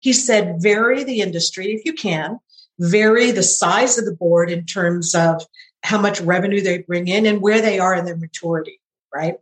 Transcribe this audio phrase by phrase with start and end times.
[0.00, 2.38] he said, vary the industry if you can,
[2.78, 5.44] vary the size of the board in terms of
[5.82, 8.80] how much revenue they bring in and where they are in their maturity,
[9.14, 9.34] right?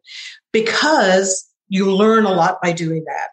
[0.52, 3.29] Because you learn a lot by doing that.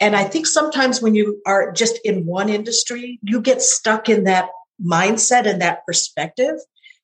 [0.00, 4.24] And I think sometimes when you are just in one industry, you get stuck in
[4.24, 4.48] that
[4.84, 6.56] mindset and that perspective.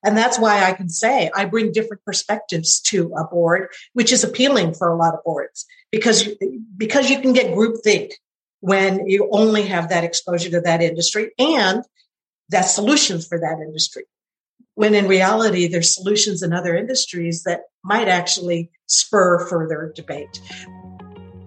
[0.02, 4.24] And that's why I can say I bring different perspectives to a board, which is
[4.24, 6.28] appealing for a lot of boards because,
[6.76, 8.12] because you can get groupthink
[8.60, 11.82] when you only have that exposure to that industry and
[12.50, 14.04] that solutions for that industry.
[14.74, 20.42] When in reality, there's solutions in other industries that might actually spur further debate.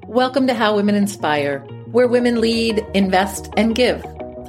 [0.07, 1.59] Welcome to How Women Inspire,
[1.91, 4.03] where women lead, invest, and give.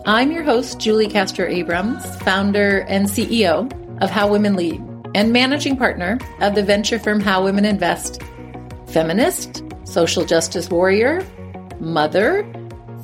[0.06, 3.70] I'm your host, Julie Castro Abrams, founder and CEO
[4.02, 4.83] of How Women Lead
[5.14, 8.22] and managing partner of the venture firm How Women Invest.
[8.86, 11.24] Feminist, social justice warrior,
[11.80, 12.46] mother,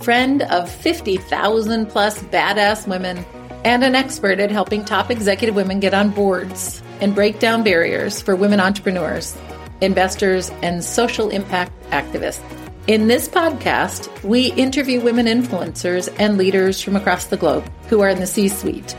[0.02, 3.24] friend of 50,000 plus badass women,
[3.64, 8.22] and an expert at helping top executive women get on boards and break down barriers
[8.22, 9.36] for women entrepreneurs,
[9.80, 12.42] investors, and social impact activists.
[12.86, 18.08] In this podcast, we interview women influencers and leaders from across the globe who are
[18.08, 18.96] in the C suite,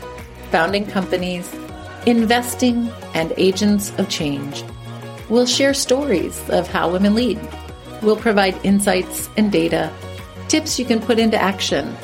[0.50, 1.52] founding companies,
[2.06, 4.64] investing, and agents of change.
[5.28, 7.38] We'll share stories of how women lead.
[8.02, 9.92] We'll provide insights and data,
[10.48, 11.96] tips you can put into action,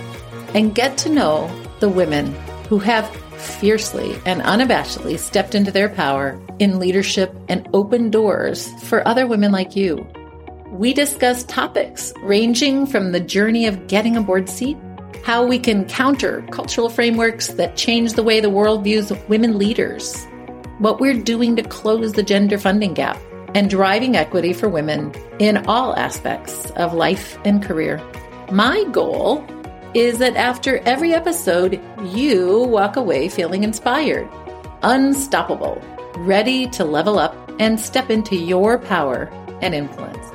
[0.54, 2.34] and get to know the women
[2.68, 9.06] who have fiercely and unabashedly stepped into their power in leadership and opened doors for
[9.06, 10.06] other women like you.
[10.70, 14.76] We discuss topics ranging from the journey of getting a board seat,
[15.24, 20.24] how we can counter cultural frameworks that change the way the world views women leaders,
[20.78, 23.18] what we're doing to close the gender funding gap,
[23.54, 28.02] and driving equity for women in all aspects of life and career.
[28.50, 29.46] My goal
[29.94, 34.28] is that after every episode, you walk away feeling inspired,
[34.82, 35.82] unstoppable,
[36.16, 39.24] ready to level up and step into your power
[39.62, 40.26] and influence.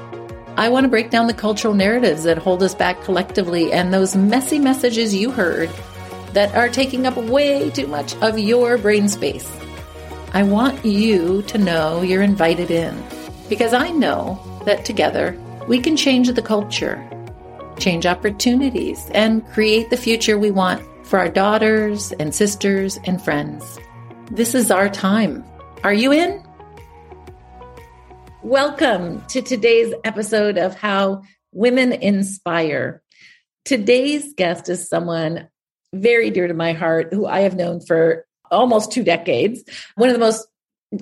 [0.58, 4.16] I want to break down the cultural narratives that hold us back collectively and those
[4.16, 5.70] messy messages you heard
[6.34, 9.50] that are taking up way too much of your brain space.
[10.34, 13.02] I want you to know you're invited in
[13.50, 17.08] because I know that together we can change the culture
[17.80, 23.80] change opportunities, and create the future we want for our daughters and sisters and friends.
[24.32, 25.44] This is our time.
[25.84, 26.44] Are you in?
[28.42, 33.02] Welcome to today's episode of How Women Inspire.
[33.66, 35.50] Today's guest is someone
[35.94, 39.64] very dear to my heart who I have known for almost two decades.
[39.96, 40.48] One of the most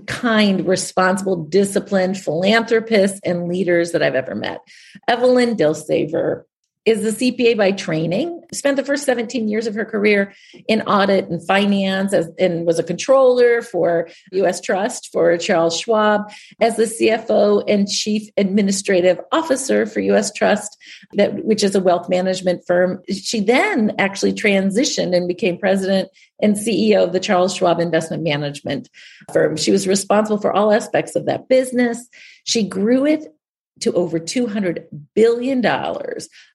[0.07, 4.61] kind, responsible, disciplined philanthropists and leaders that I've ever met.
[5.07, 6.43] Evelyn Dilsaver
[6.85, 10.33] is the CPA by training, spent the first 17 years of her career
[10.67, 16.31] in audit and finance as, and was a controller for US Trust for Charles Schwab
[16.59, 20.75] as the CFO and chief administrative officer for US Trust
[21.13, 23.01] that which is a wealth management firm.
[23.11, 26.09] She then actually transitioned and became president
[26.41, 28.89] and CEO of the Charles Schwab investment management
[29.31, 29.55] firm.
[29.55, 32.07] She was responsible for all aspects of that business.
[32.43, 33.27] She grew it
[33.79, 35.65] to over $200 billion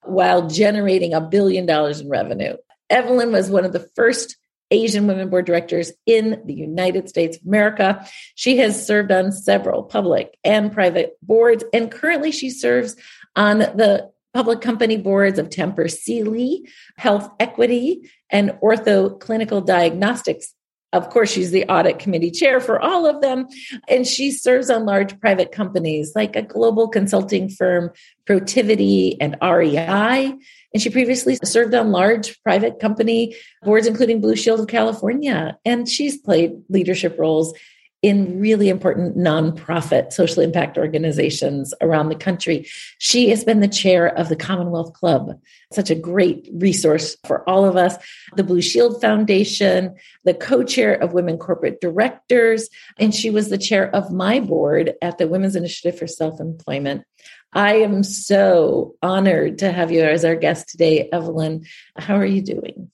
[0.04, 2.56] while generating a billion dollars in revenue.
[2.91, 4.37] Evelyn was one of the first
[4.71, 8.06] Asian women board directors in the United States of America.
[8.34, 12.97] She has served on several public and private boards, and currently she serves
[13.37, 20.53] on the public company boards of Tempur Sealy, Health Equity, and Ortho Clinical Diagnostics
[20.96, 23.46] of course, she's the audit committee chair for all of them.
[23.88, 27.90] And she serves on large private companies like a global consulting firm,
[28.28, 30.34] Protiviti and REI.
[30.72, 35.56] And she previously served on large private company boards, including Blue Shield of California.
[35.64, 37.54] And she's played leadership roles
[38.02, 42.66] in really important nonprofit social impact organizations around the country.
[42.98, 45.40] She has been the chair of the Commonwealth Club,
[45.72, 47.96] such a great resource for all of us,
[48.37, 49.94] the Blue Shield Foundation,
[50.25, 54.94] the co chair of Women Corporate Directors, and she was the chair of my board
[55.00, 57.04] at the Women's Initiative for Self Employment.
[57.52, 61.64] I am so honored to have you as our guest today, Evelyn.
[61.96, 62.90] How are you doing?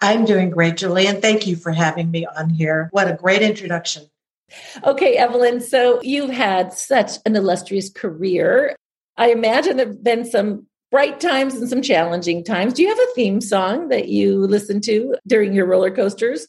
[0.00, 2.88] I'm doing great, Julie, and thank you for having me on here.
[2.92, 4.04] What a great introduction.
[4.84, 5.60] Okay, Evelyn.
[5.60, 8.76] So you've had such an illustrious career.
[9.16, 12.74] I imagine there have been some bright times and some challenging times.
[12.74, 16.46] Do you have a theme song that you listen to during your roller coasters?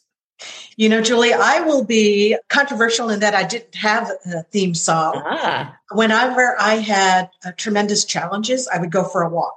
[0.76, 5.22] You know, Julie, I will be controversial in that I didn't have a theme song.
[5.24, 5.74] Ah.
[5.92, 9.54] Whenever I had uh, tremendous challenges, I would go for a walk.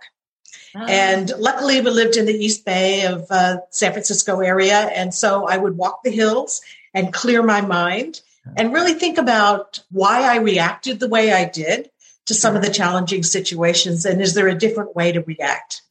[0.76, 0.86] Ah.
[0.88, 4.90] And luckily, we lived in the East Bay of uh, San Francisco area.
[4.94, 6.62] And so I would walk the hills
[6.94, 8.22] and clear my mind
[8.58, 11.90] and really think about why I reacted the way I did
[12.26, 14.06] to some of the challenging situations.
[14.06, 15.82] And is there a different way to react?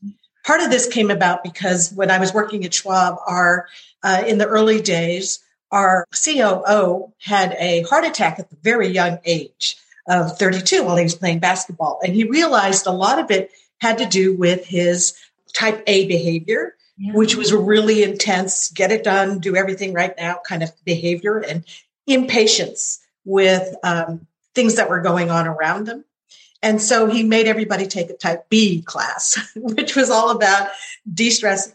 [0.45, 3.69] Part of this came about because when I was working at Schwab, our
[4.03, 5.41] uh, in the early days,
[5.71, 9.77] our COO had a heart attack at the very young age
[10.09, 12.01] of 32 while he was playing basketball.
[12.03, 15.19] And he realized a lot of it had to do with his
[15.53, 17.13] type A behavior, yeah.
[17.13, 21.39] which was a really intense, get it done, do everything right now kind of behavior
[21.39, 21.65] and
[22.09, 26.05] impatience with um, things that were going on around them.
[26.63, 30.71] And so he made everybody take a type B class, which was all about
[31.13, 31.75] de stressing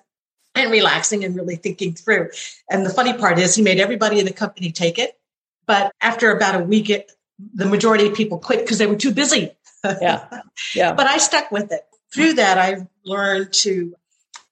[0.56, 2.30] and relaxing and really thinking through.
[2.70, 5.18] And the funny part is, he made everybody in the company take it.
[5.66, 7.12] But after about a week, it,
[7.54, 9.52] the majority of people quit because they were too busy.
[9.84, 10.42] Yeah.
[10.76, 10.94] Yeah.
[10.98, 11.86] but I stuck with it.
[12.14, 13.96] Through that, I've learned to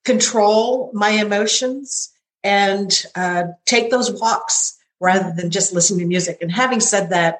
[0.03, 2.11] control my emotions
[2.43, 6.37] and uh, take those walks rather than just listening to music.
[6.41, 7.39] And having said that,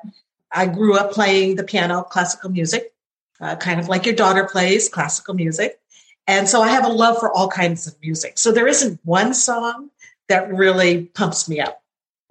[0.52, 2.94] I grew up playing the piano, classical music,
[3.40, 5.80] uh, kind of like your daughter plays classical music.
[6.28, 8.38] And so I have a love for all kinds of music.
[8.38, 9.90] So there isn't one song
[10.28, 11.82] that really pumps me up.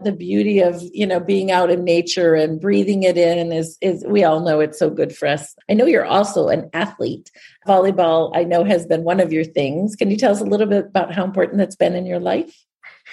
[0.03, 4.03] The beauty of, you know, being out in nature and breathing it in is is
[4.09, 5.55] we all know it's so good for us.
[5.69, 7.31] I know you're also an athlete.
[7.67, 9.97] Volleyball, I know has been one of your things.
[9.97, 12.65] Can you tell us a little bit about how important that's been in your life?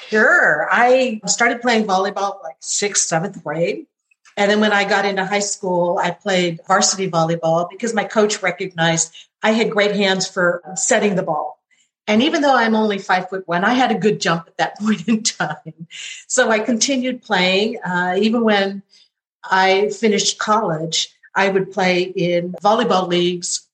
[0.10, 0.68] Sure.
[0.72, 3.88] I started playing volleyball like sixth, seventh grade.
[4.38, 8.44] And then when I got into high school, I played varsity volleyball because my coach
[8.44, 11.60] recognized I had great hands for setting the ball.
[12.08, 14.80] And even though I'm only five foot one, I had a good jump at that
[14.80, 15.88] point in time.
[16.28, 17.80] So I continued playing.
[17.84, 18.84] Uh, even when
[19.44, 23.68] I finished college, I would play in volleyball leagues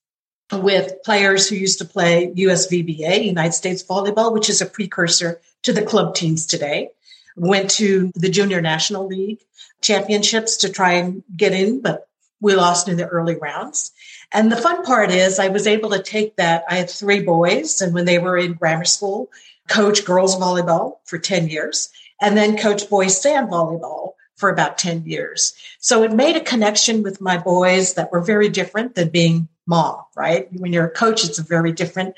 [0.52, 5.72] with players who used to play USVBA, United States Volleyball, which is a precursor to
[5.72, 6.90] the club teams today.
[7.36, 9.40] Went to the Junior National League
[9.82, 12.08] championships to try and get in, but
[12.40, 13.92] we lost in the early rounds.
[14.32, 16.64] And the fun part is I was able to take that.
[16.68, 19.30] I had three boys, and when they were in grammar school,
[19.68, 21.90] coach girls volleyball for 10 years,
[22.20, 25.54] and then coach boys sand volleyball for about 10 years.
[25.78, 30.02] So it made a connection with my boys that were very different than being mom,
[30.16, 30.48] right?
[30.52, 32.14] When you're a coach, it's a very different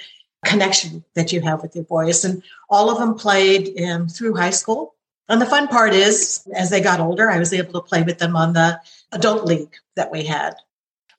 [0.46, 2.25] connection that you have with your boys.
[2.25, 4.94] And all of them played um, through high school.
[5.28, 8.19] And the fun part is, as they got older, I was able to play with
[8.19, 8.81] them on the
[9.12, 10.54] adult league that we had.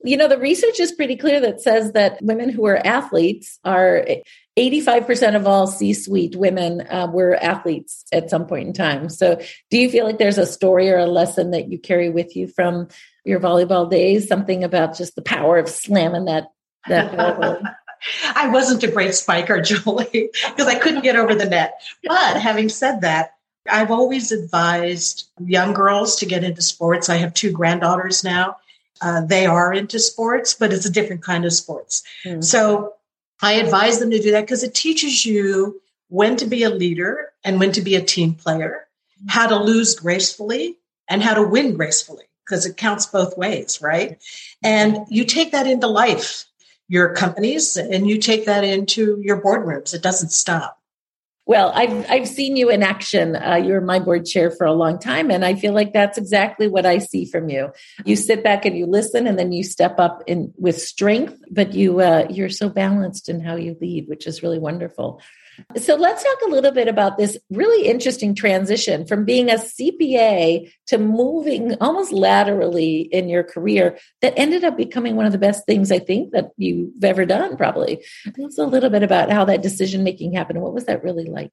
[0.04, 4.06] You know, the research is pretty clear that says that women who are athletes are
[4.58, 9.10] 85% of all C suite women uh, were athletes at some point in time.
[9.10, 9.42] So,
[9.72, 12.48] do you feel like there's a story or a lesson that you carry with you
[12.48, 12.88] from
[13.26, 14.28] your volleyball days?
[14.28, 16.52] Something about just the power of slamming that
[16.88, 17.14] that
[18.36, 21.82] I wasn't a great spiker, Julie, because I couldn't get over the net.
[22.04, 23.36] But having said that,
[23.70, 27.10] I've always advised young girls to get into sports.
[27.10, 28.58] I have two granddaughters now.
[29.02, 32.04] Uh, they are into sports, but it's a different kind of sports.
[32.26, 32.42] Mm-hmm.
[32.42, 32.94] So
[33.42, 37.32] I advise them to do that because it teaches you when to be a leader
[37.44, 38.88] and when to be a team player,
[39.20, 39.28] mm-hmm.
[39.30, 40.78] how to lose gracefully
[41.08, 44.18] and how to win gracefully because it counts both ways, right?
[44.64, 46.46] And you take that into life
[46.88, 49.94] your companies and you take that into your boardrooms.
[49.94, 50.78] It doesn't stop.
[51.48, 53.38] Well, I've I've seen you in action.
[53.38, 56.18] Uh, you were my board chair for a long time, and I feel like that's
[56.18, 57.70] exactly what I see from you.
[58.04, 61.42] You sit back and you listen, and then you step up in with strength.
[61.50, 65.22] But you uh, you're so balanced in how you lead, which is really wonderful.
[65.78, 70.72] So let's talk a little bit about this really interesting transition from being a CPA
[70.88, 75.66] to moving almost laterally in your career that ended up becoming one of the best
[75.66, 78.04] things I think that you've ever done, probably.
[78.36, 80.62] Tell us a little bit about how that decision making happened.
[80.62, 81.52] What was that really like?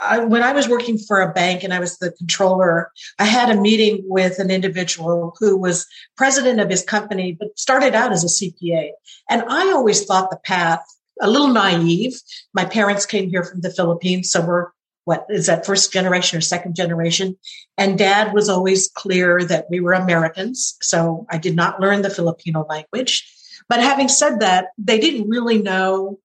[0.00, 3.50] I, when I was working for a bank and I was the controller, I had
[3.50, 5.86] a meeting with an individual who was
[6.16, 8.90] president of his company, but started out as a CPA.
[9.28, 10.84] And I always thought the path
[11.20, 12.20] a little naive.
[12.54, 14.68] My parents came here from the Philippines, so we're
[15.08, 17.34] what is that first generation or second generation?
[17.78, 20.76] And dad was always clear that we were Americans.
[20.82, 23.26] So I did not learn the Filipino language.
[23.70, 26.18] But having said that, they didn't really know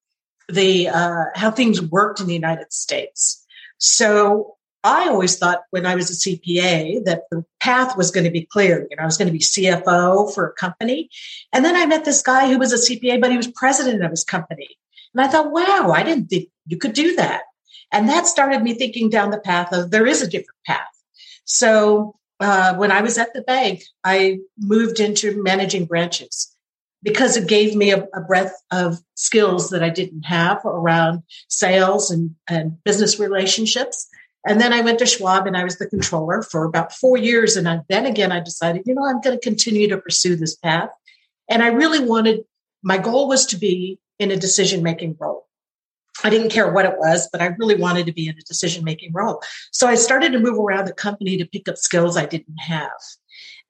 [0.50, 3.46] the uh, how things worked in the United States.
[3.78, 8.32] So I always thought when I was a CPA that the path was going to
[8.32, 8.86] be clear.
[8.90, 11.10] You know, I was going to be CFO for a company.
[11.54, 14.12] And then I met this guy who was a CPA, but he was president of
[14.12, 14.78] his company.
[15.14, 17.44] And I thought, wow, I didn't think you could do that.
[17.92, 20.88] And that started me thinking down the path of there is a different path.
[21.46, 26.50] So uh, when I was at the bank, I moved into managing branches.
[27.04, 32.10] because it gave me a, a, breadth of skills that I didn't have around sales
[32.10, 34.08] and, and business relationships.
[34.48, 37.58] And then I went to Schwab and I was the controller for about four years.
[37.58, 40.56] And I, then again, I decided, you know, I'm going to continue to pursue this
[40.56, 40.90] path.
[41.50, 42.46] And I really wanted,
[42.84, 45.48] my goal was to be in a decision making role.
[46.24, 48.84] I didn't care what it was, but I really wanted to be in a decision
[48.84, 49.42] making role.
[49.72, 52.92] So I started to move around the company to pick up skills I didn't have.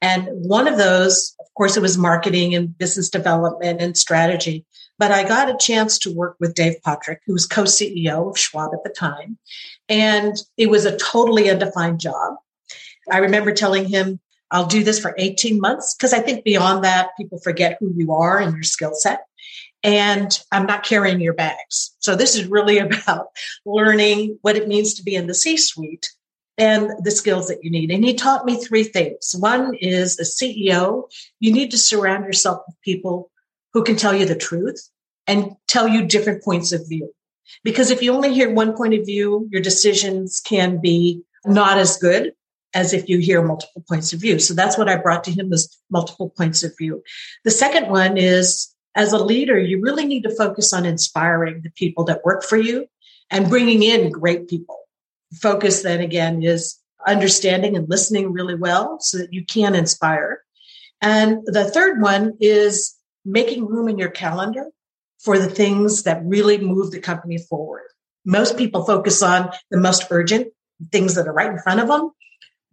[0.02, 4.66] And one of those, of course, it was marketing and business development and strategy.
[5.00, 8.38] But I got a chance to work with Dave Pottruck, who was co CEO of
[8.38, 9.38] Schwab at the time.
[9.90, 12.36] And it was a totally undefined job.
[13.12, 14.20] I remember telling him,
[14.52, 18.14] I'll do this for 18 months because I think beyond that, people forget who you
[18.14, 19.26] are and your skill set.
[19.84, 21.96] And I'm not carrying your bags.
[22.00, 23.28] So this is really about
[23.66, 26.10] learning what it means to be in the C suite
[26.58, 27.92] and the skills that you need.
[27.92, 29.36] And he taught me three things.
[29.38, 31.10] One is a CEO,
[31.40, 33.32] you need to surround yourself with people
[33.74, 34.90] who can tell you the truth
[35.26, 37.12] and tell you different points of view.
[37.64, 41.98] Because if you only hear one point of view, your decisions can be not as
[41.98, 42.34] good
[42.74, 44.40] as if you hear multiple points of view.
[44.40, 47.04] So that's what I brought to him was multiple points of view.
[47.44, 51.72] The second one is as a leader, you really need to focus on inspiring the
[51.72, 52.88] people that work for you
[53.32, 54.84] and bringing in great people
[55.34, 60.42] focus then again is understanding and listening really well so that you can inspire.
[61.02, 62.96] And the third one is
[63.26, 64.68] making room in your calendar
[65.20, 67.84] for the things that really move the company forward.
[68.26, 70.48] Most people focus on the most urgent
[70.92, 72.12] things that are right in front of them,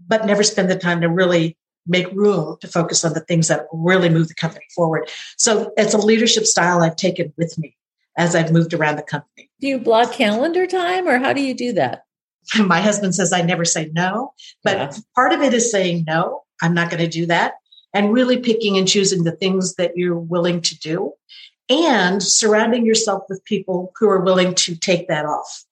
[0.05, 1.57] but never spend the time to really
[1.87, 5.09] make room to focus on the things that really move the company forward.
[5.37, 7.77] So it's a leadership style I've taken with me
[8.17, 9.51] as I've moved around the company.
[9.61, 12.05] Do you block calendar time or how do you do that?
[12.59, 14.33] my husband says I never say no,
[14.65, 14.93] but yeah.
[15.15, 17.55] part of it is saying no, I'm not going to do that.
[17.93, 21.13] And really picking and choosing the things that you're willing to do
[21.69, 25.65] and surrounding yourself with people who are willing to take that off.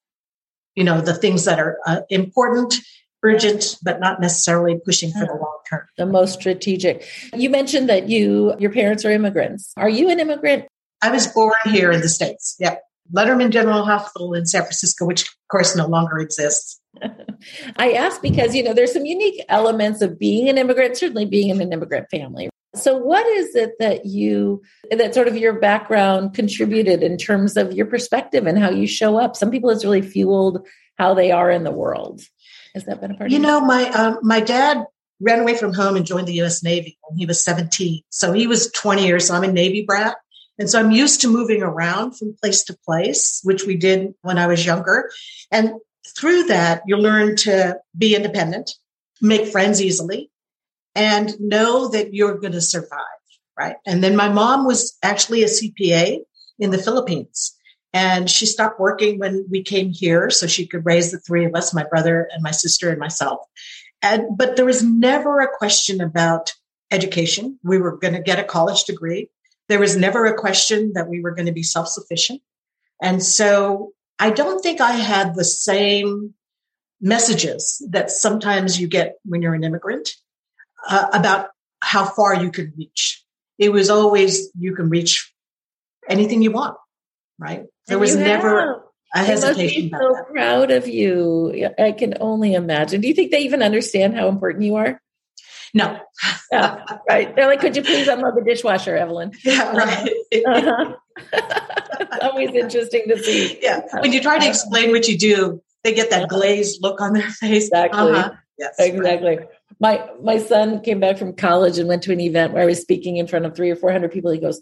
[0.75, 2.75] You know, the things that are uh, important,
[3.23, 5.43] urgent, but not necessarily pushing for the ah.
[5.43, 5.87] long term.
[5.97, 7.07] The most strategic.
[7.35, 9.73] You mentioned that you, your parents are immigrants.
[9.77, 10.67] Are you an immigrant?
[11.03, 12.57] I was born here in the States.
[12.59, 12.77] Yeah.
[13.13, 16.81] Letterman General Hospital in San Francisco, which of course no longer exists.
[17.77, 21.49] I ask because, you know, there's some unique elements of being an immigrant, certainly being
[21.49, 22.51] in an immigrant family.
[22.75, 27.73] So, what is it that you, that sort of your background contributed in terms of
[27.73, 29.37] your perspective and how you show up?
[29.37, 30.67] Some people it's really fueled
[30.99, 32.21] how they are in the world.
[32.79, 33.31] Has that been a part?
[33.33, 34.87] You know, my um, my dad
[35.21, 36.63] ran away from home and joined the U.S.
[36.63, 38.03] Navy when he was 17.
[38.11, 39.27] So he was 20 years.
[39.27, 40.17] So I'm a Navy brat.
[40.61, 44.39] And so I'm used to moving around from place to place, which we did when
[44.39, 45.11] I was younger.
[45.51, 45.73] And
[46.17, 48.71] through that, you learn to be independent,
[49.21, 50.31] make friends easily,
[50.95, 53.03] and know that you're going to survive.
[53.59, 53.77] Right.
[53.85, 56.21] And then my mom was actually a CPA
[56.61, 57.58] in the Philippines.
[57.93, 61.55] And she stopped working when we came here so she could raise the three of
[61.55, 63.41] us, my brother and my sister and myself.
[64.03, 66.53] And, but there was never a question about
[66.91, 67.59] education.
[67.63, 69.31] We were going to get a college degree.
[69.69, 72.43] There was never a question that we were going to be self sufficient.
[73.03, 76.35] And so I don't think I had the same
[77.01, 80.11] messages that sometimes you get when you're an immigrant
[80.89, 81.49] uh, about
[81.81, 83.23] how far you can reach.
[83.59, 85.33] It was always you can reach
[86.09, 86.77] anything you want,
[87.39, 87.65] right?
[87.87, 89.91] There was never a hesitation.
[89.91, 90.27] so that.
[90.33, 91.71] proud of you.
[91.79, 93.01] I can only imagine.
[93.01, 95.01] Do you think they even understand how important you are?
[95.75, 96.01] No.
[96.53, 97.35] right.
[97.35, 99.33] They're like, could you please unload the dishwasher, Evelyn?
[99.45, 100.09] Yeah, right.
[100.47, 100.95] Uh-huh.
[101.33, 103.59] it's always interesting to see.
[103.61, 103.81] Yeah.
[104.01, 107.31] When you try to explain what you do, they get that glazed look on their
[107.31, 107.67] face.
[107.67, 108.01] Exactly.
[108.01, 108.33] Uh-huh.
[108.59, 108.75] Yes.
[108.79, 109.39] Exactly.
[109.39, 109.49] Right.
[109.81, 112.81] My my son came back from college and went to an event where I was
[112.81, 114.33] speaking in front of three or four hundred people.
[114.33, 114.61] He goes,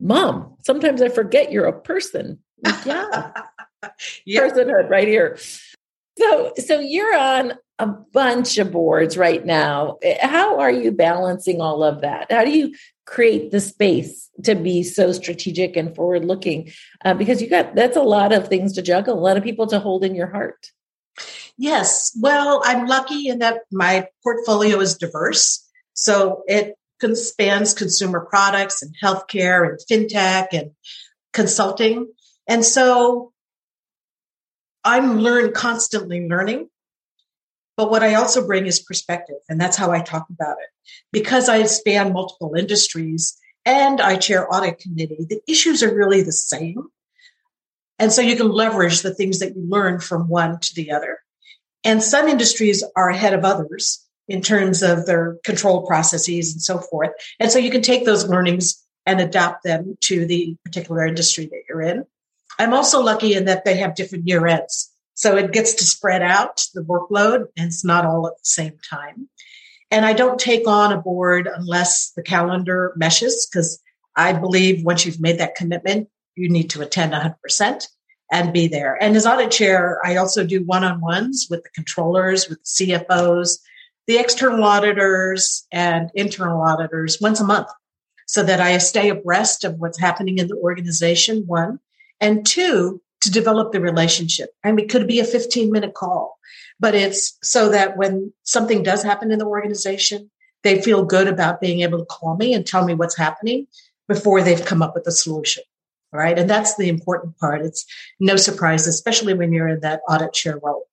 [0.00, 2.38] Mom, sometimes I forget you're a person.
[2.84, 3.32] Yeah.
[4.24, 4.40] yeah.
[4.40, 5.38] Personhood right here.
[6.18, 9.98] So so you're on a bunch of boards right now.
[10.20, 12.30] How are you balancing all of that?
[12.30, 12.74] How do you
[13.06, 16.72] create the space to be so strategic and forward looking?
[17.04, 19.66] Uh, because you got that's a lot of things to juggle, a lot of people
[19.68, 20.70] to hold in your heart.
[21.56, 22.16] Yes.
[22.20, 25.66] Well, I'm lucky in that my portfolio is diverse.
[25.94, 26.76] So it
[27.16, 30.72] spans consumer products and healthcare and fintech and
[31.32, 32.12] consulting.
[32.46, 33.32] And so
[34.84, 36.68] I'm learn constantly learning
[37.80, 40.68] but what I also bring is perspective, and that's how I talk about it.
[41.12, 46.30] Because I span multiple industries and I chair audit committee, the issues are really the
[46.30, 46.88] same.
[47.98, 51.20] And so you can leverage the things that you learn from one to the other.
[51.82, 56.78] And some industries are ahead of others in terms of their control processes and so
[56.78, 57.10] forth.
[57.40, 61.62] And so you can take those learnings and adapt them to the particular industry that
[61.68, 62.04] you're in.
[62.56, 64.88] I'm also lucky in that they have different year ends.
[65.14, 68.78] So it gets to spread out the workload and it's not all at the same
[68.88, 69.28] time.
[69.90, 73.82] And I don't take on a board unless the calendar meshes because
[74.14, 77.88] I believe once you've made that commitment, you need to attend 100%
[78.30, 78.96] and be there.
[79.02, 82.86] And as audit chair, I also do one on ones with the controllers, with the
[82.86, 83.58] CFOs,
[84.06, 87.68] the external auditors, and internal auditors once a month
[88.26, 91.80] so that I stay abreast of what's happening in the organization, one.
[92.20, 94.50] And two, to develop the relationship.
[94.64, 96.38] I mean, it could be a 15 minute call,
[96.78, 100.30] but it's so that when something does happen in the organization,
[100.62, 103.66] they feel good about being able to call me and tell me what's happening
[104.08, 105.62] before they've come up with a solution.
[106.12, 106.36] Right.
[106.36, 107.62] And that's the important part.
[107.62, 107.86] It's
[108.18, 110.86] no surprise, especially when you're in that audit chair role.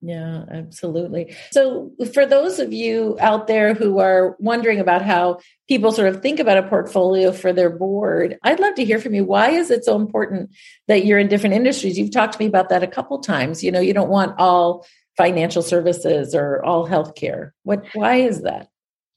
[0.00, 1.34] Yeah, absolutely.
[1.50, 6.22] So, for those of you out there who are wondering about how people sort of
[6.22, 9.24] think about a portfolio for their board, I'd love to hear from you.
[9.24, 10.50] Why is it so important
[10.86, 11.98] that you're in different industries?
[11.98, 13.64] You've talked to me about that a couple times.
[13.64, 14.86] You know, you don't want all
[15.16, 17.50] financial services or all healthcare.
[17.64, 17.84] What?
[17.92, 18.68] Why is that?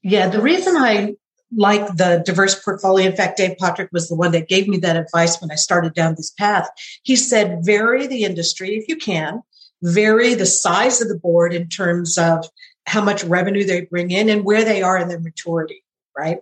[0.01, 1.13] Yeah, the reason I
[1.55, 3.05] like the diverse portfolio.
[3.05, 5.93] In fact, Dave Pottruck was the one that gave me that advice when I started
[5.93, 6.67] down this path.
[7.03, 9.43] He said, vary the industry if you can
[9.81, 12.45] vary the size of the board in terms of
[12.85, 15.83] how much revenue they bring in and where they are in their maturity,
[16.17, 16.39] right?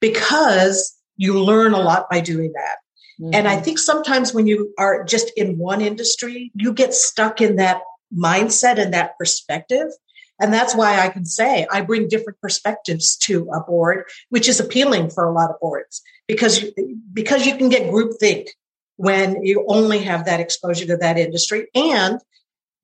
[0.00, 2.76] Because you learn a lot by doing that.
[3.20, 3.34] Mm-hmm.
[3.34, 3.64] And I mm-hmm.
[3.64, 7.82] think sometimes when you are just in one industry, you get stuck in that
[8.16, 9.88] mindset and that perspective.
[10.40, 14.58] And that's why I can say I bring different perspectives to a board, which is
[14.58, 16.64] appealing for a lot of boards because,
[17.12, 18.48] because you can get groupthink
[18.96, 22.20] when you only have that exposure to that industry and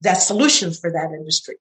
[0.03, 1.57] that solutions for that industry.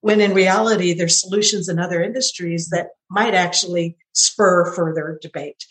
[0.00, 5.64] When in reality, there's solutions in other industries that might actually spur further debate.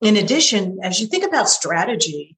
[0.00, 2.36] In addition, as you think about strategy,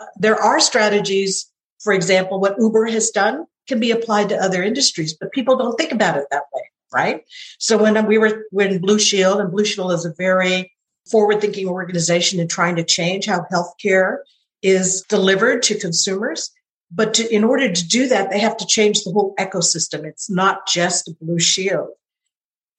[0.00, 1.50] uh, there are strategies,
[1.80, 5.76] for example, what Uber has done can be applied to other industries, but people don't
[5.76, 7.24] think about it that way, right?
[7.58, 10.72] So when we were when Blue Shield, and Blue Shield is a very
[11.10, 14.18] forward-thinking organization in trying to change how healthcare
[14.62, 16.50] is delivered to consumers.
[16.94, 20.04] But to, in order to do that, they have to change the whole ecosystem.
[20.04, 21.88] It's not just Blue Shield.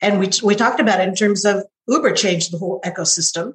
[0.01, 3.53] And we, we talked about it in terms of Uber changed the whole ecosystem.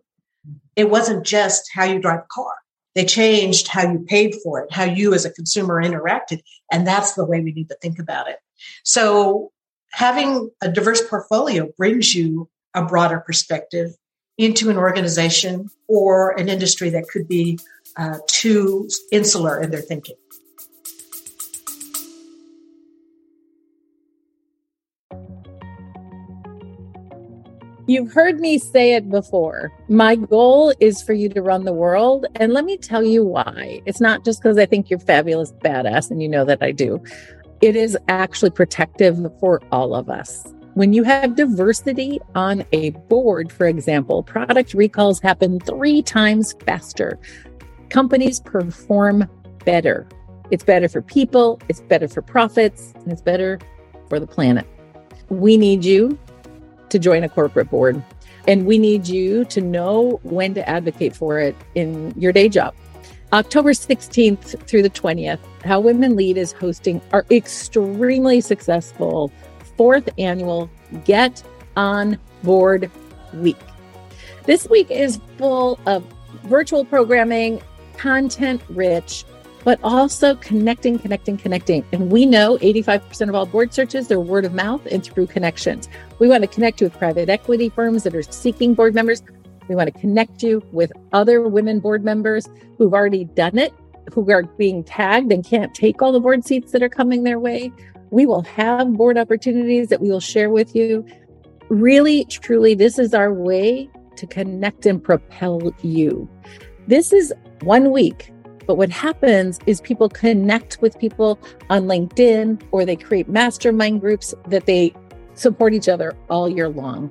[0.77, 2.53] It wasn't just how you drive a car.
[2.95, 6.41] They changed how you paid for it, how you as a consumer interacted.
[6.73, 8.39] And that's the way we need to think about it.
[8.85, 9.53] So
[9.93, 13.93] having a diverse portfolio brings you a broader perspective
[14.39, 17.59] into an organization or an industry that could be
[17.97, 20.17] uh, too insular in their thinking.
[27.91, 29.73] You've heard me say it before.
[29.89, 32.25] My goal is for you to run the world.
[32.37, 33.83] And let me tell you why.
[33.85, 37.03] It's not just because I think you're fabulous, badass, and you know that I do.
[37.61, 40.55] It is actually protective for all of us.
[40.75, 47.19] When you have diversity on a board, for example, product recalls happen three times faster.
[47.89, 49.29] Companies perform
[49.65, 50.07] better.
[50.53, 53.59] It's better for people, it's better for profits, and it's better
[54.09, 54.69] for the planet.
[55.29, 56.17] We need you
[56.91, 58.03] to join a corporate board.
[58.49, 62.75] And we need you to know when to advocate for it in your day job.
[63.33, 69.31] October 16th through the 20th, How Women Lead is hosting our extremely successful
[69.77, 70.69] fourth annual
[71.05, 71.43] Get
[71.77, 72.91] On Board
[73.35, 73.57] Week.
[74.47, 76.05] This week is full of
[76.45, 77.63] virtual programming,
[77.97, 79.25] content rich,
[79.65, 81.85] but also connecting, connecting, connecting.
[81.93, 85.89] And we know 85% of all board searches, they're word of mouth and through connections.
[86.19, 89.23] We want to connect you with private equity firms that are seeking board members.
[89.69, 93.73] We want to connect you with other women board members who've already done it,
[94.13, 97.39] who are being tagged and can't take all the board seats that are coming their
[97.39, 97.71] way.
[98.11, 101.07] We will have board opportunities that we will share with you.
[101.69, 106.29] Really, truly, this is our way to connect and propel you.
[106.89, 108.33] This is one week
[108.71, 114.33] but what happens is people connect with people on LinkedIn or they create mastermind groups
[114.47, 114.95] that they
[115.35, 117.11] support each other all year long.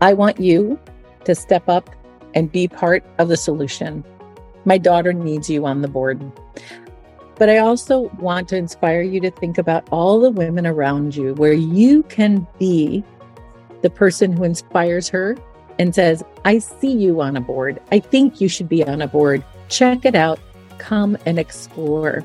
[0.00, 0.78] I want you
[1.24, 1.90] to step up
[2.36, 4.04] and be part of the solution.
[4.64, 6.22] My daughter needs you on the board.
[7.34, 11.34] But I also want to inspire you to think about all the women around you
[11.34, 13.02] where you can be
[13.82, 15.36] the person who inspires her
[15.80, 17.80] and says, I see you on a board.
[17.90, 19.42] I think you should be on a board.
[19.68, 20.38] Check it out.
[20.78, 22.24] Come and explore.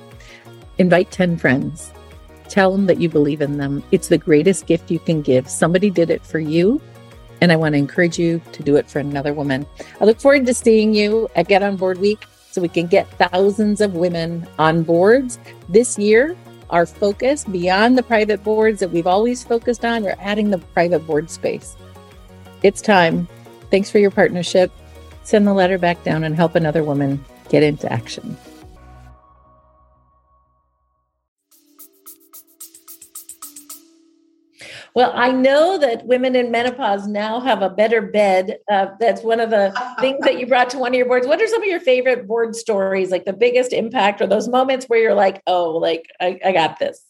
[0.78, 1.92] Invite 10 friends.
[2.50, 3.84] Tell them that you believe in them.
[3.92, 5.50] It's the greatest gift you can give.
[5.50, 6.82] Somebody did it for you.
[7.40, 9.66] And I want to encourage you to do it for another woman.
[10.00, 13.10] I look forward to seeing you at Get On Board Week so we can get
[13.18, 15.40] thousands of women on boards.
[15.70, 16.36] This year,
[16.70, 21.08] our focus beyond the private boards that we've always focused on, we're adding the private
[21.08, 21.76] board space.
[22.62, 23.28] It's time.
[23.72, 24.72] Thanks for your partnership.
[25.24, 28.38] Send the letter back down and help another woman get into action.
[34.94, 38.58] Well, I know that women in menopause now have a better bed.
[38.70, 41.26] Uh, that's one of the things that you brought to one of your boards.
[41.26, 44.88] What are some of your favorite board stories, like the biggest impact or those moments
[44.88, 47.02] where you're like, oh, like I, I got this?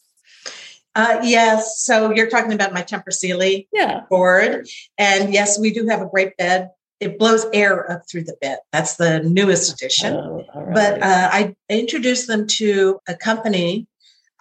[0.93, 1.81] Uh, yes.
[1.83, 4.01] So you're talking about my Tempur Sealy yeah.
[4.09, 4.67] board.
[4.99, 6.69] And yes, we do have a great bed.
[7.01, 8.59] It blows air up through the bed.
[8.71, 10.15] That's the newest addition.
[10.15, 10.73] Oh, right.
[10.73, 13.87] But uh, I introduced them to a company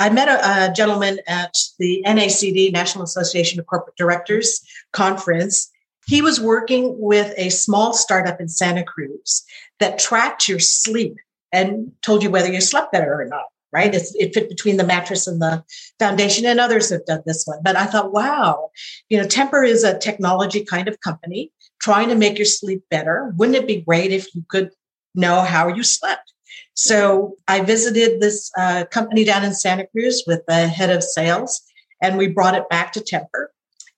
[0.00, 5.70] I met a, a, gentleman at the NACD, National Association of Corporate Directors conference.
[6.06, 9.44] He was working with a small startup in Santa Cruz
[9.78, 11.16] that tracked your sleep
[11.52, 13.44] and told you whether you slept better or not,
[13.74, 13.94] right?
[13.94, 15.62] It's, it fit between the mattress and the
[15.98, 17.58] foundation, and others have done this one.
[17.62, 18.70] But I thought, wow,
[19.10, 23.32] you know, Tempur is a technology kind of company trying to make your sleep better.
[23.36, 24.70] Wouldn't it be great if you could
[25.14, 26.32] know how you slept?
[26.74, 31.62] So I visited this uh, company down in Santa Cruz with the head of sales,
[32.02, 33.46] and we brought it back to Tempur.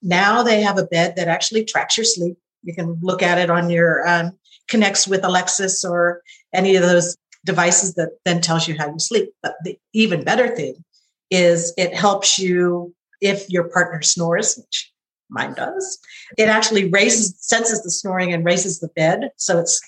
[0.02, 2.36] Now they have a bed that actually tracks your sleep.
[2.62, 4.32] You can look at it on your um,
[4.68, 9.30] connects with Alexis or any of those devices that then tells you how you sleep.
[9.42, 10.84] But the even better thing
[11.30, 14.91] is it helps you if your partner snores, which
[15.32, 15.98] mine does.
[16.38, 19.30] It actually raises, senses the snoring and raises the bed.
[19.36, 19.80] So it's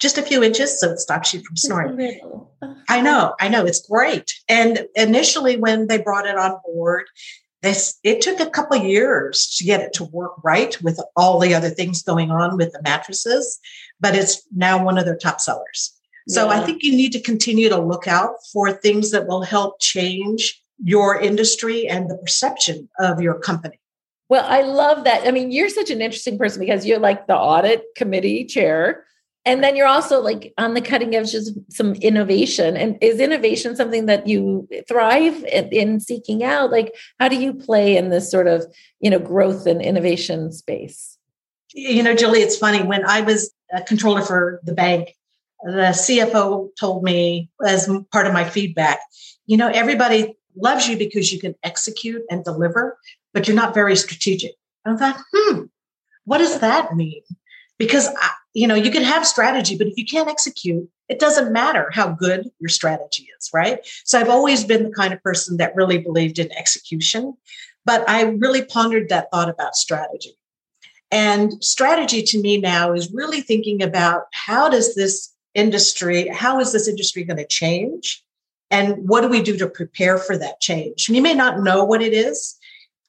[0.00, 2.20] just a few inches so it stops you from snoring.
[2.88, 4.34] I know, I know, it's great.
[4.48, 7.06] And initially, when they brought it on board,
[7.62, 11.54] this it took a couple years to get it to work right with all the
[11.54, 13.58] other things going on with the mattresses,
[14.00, 15.94] but it's now one of their top sellers.
[16.28, 16.60] So yeah.
[16.60, 20.62] I think you need to continue to look out for things that will help change
[20.82, 23.79] your industry and the perception of your company.
[24.30, 25.26] Well, I love that.
[25.26, 29.04] I mean, you're such an interesting person because you're like the audit committee chair.
[29.44, 32.76] And then you're also like on the cutting edge of some innovation.
[32.76, 36.70] And is innovation something that you thrive in, in, seeking out?
[36.70, 38.64] Like how do you play in this sort of
[39.00, 41.18] you know growth and innovation space?
[41.74, 42.82] You know julie it's funny.
[42.82, 45.14] When i was a controller for the bank
[45.62, 48.98] the cfo told me as part of my feedback
[49.46, 52.98] you know everybody loves you because you can execute and deliver
[53.32, 54.52] but you're not very strategic.
[54.84, 55.64] I thought hmm
[56.24, 57.22] what does that mean?
[57.78, 58.08] Because
[58.54, 62.08] you know you can have strategy but if you can't execute it doesn't matter how
[62.12, 63.78] good your strategy is right?
[64.04, 67.34] So i've always been the kind of person that really believed in execution
[67.84, 70.36] but i really pondered that thought about strategy.
[71.12, 76.72] And strategy to me now is really thinking about how does this industry how is
[76.72, 78.22] this industry going to change?
[78.70, 81.08] And what do we do to prepare for that change?
[81.08, 82.56] You may not know what it is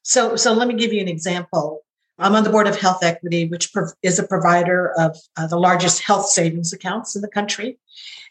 [0.04, 1.84] so so let me give you an example
[2.22, 3.72] I'm on the board of Health Equity, which
[4.04, 7.80] is a provider of uh, the largest health savings accounts in the country.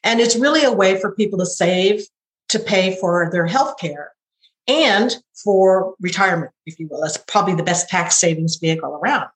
[0.05, 2.07] And it's really a way for people to save
[2.51, 4.13] to pay for their health care
[4.69, 7.01] and for retirement, if you will.
[7.01, 9.29] That's probably the best tax savings vehicle around.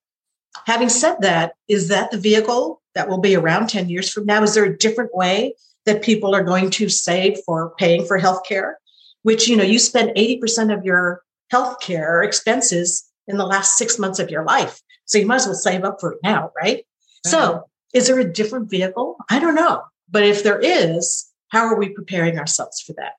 [0.67, 4.43] Having said that, is that the vehicle that will be around 10 years from now?
[4.43, 8.43] Is there a different way that people are going to save for paying for health
[8.47, 8.79] care?
[9.23, 13.99] Which, you know, you spend 80% of your health care expenses in the last six
[13.99, 14.81] months of your life.
[15.07, 16.85] So you might as well save up for it now, right?
[17.27, 19.17] So is there a different vehicle?
[19.31, 19.83] I don't know.
[20.11, 23.13] But if there is, how are we preparing ourselves for that?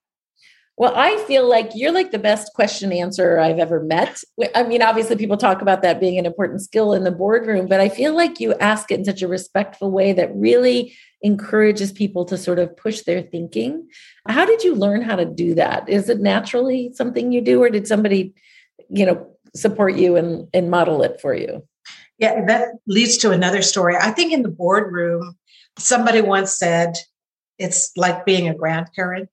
[0.77, 4.21] Well, I feel like you're like the best question answer I've ever met.
[4.53, 7.79] I mean, obviously, people talk about that being an important skill in the boardroom, but
[7.79, 12.25] I feel like you ask it in such a respectful way that really encourages people
[12.25, 13.87] to sort of push their thinking.
[14.27, 15.87] How did you learn how to do that?
[15.87, 18.33] Is it naturally something you do, or did somebody,
[18.89, 21.65] you know, support you and, and model it for you.
[22.19, 23.95] Yeah, that leads to another story.
[23.95, 25.37] I think in the boardroom,
[25.77, 26.95] somebody once said
[27.57, 29.29] it's like being a grandparent.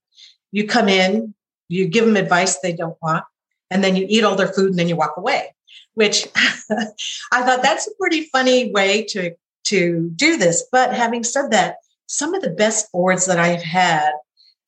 [0.53, 1.35] You come in,
[1.69, 3.25] you give them advice they don't want,
[3.71, 5.55] and then you eat all their food and then you walk away,
[5.95, 9.35] which I thought that's a pretty funny way to,
[9.65, 10.65] to do this.
[10.71, 14.13] But having said that, some of the best boards that I've had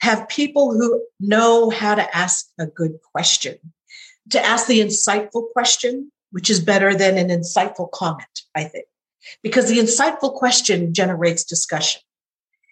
[0.01, 3.59] have people who know how to ask a good question
[4.31, 8.87] to ask the insightful question, which is better than an insightful comment, I think,
[9.43, 12.01] because the insightful question generates discussion.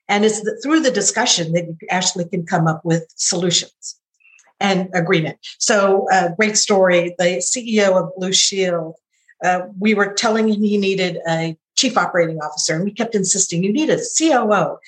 [0.08, 3.96] And it's the, through the discussion that you actually can come up with solutions
[4.60, 5.38] and agreement.
[5.58, 7.14] So, uh, great story.
[7.18, 8.96] The CEO of Blue Shield
[9.42, 13.62] uh, we were telling him he needed a chief operating officer, and we kept insisting,
[13.62, 14.78] you need a COO.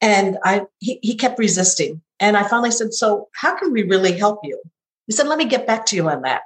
[0.00, 2.00] And I, he, he kept resisting.
[2.20, 4.60] And I finally said, So, how can we really help you?
[5.06, 6.42] He said, Let me get back to you on that.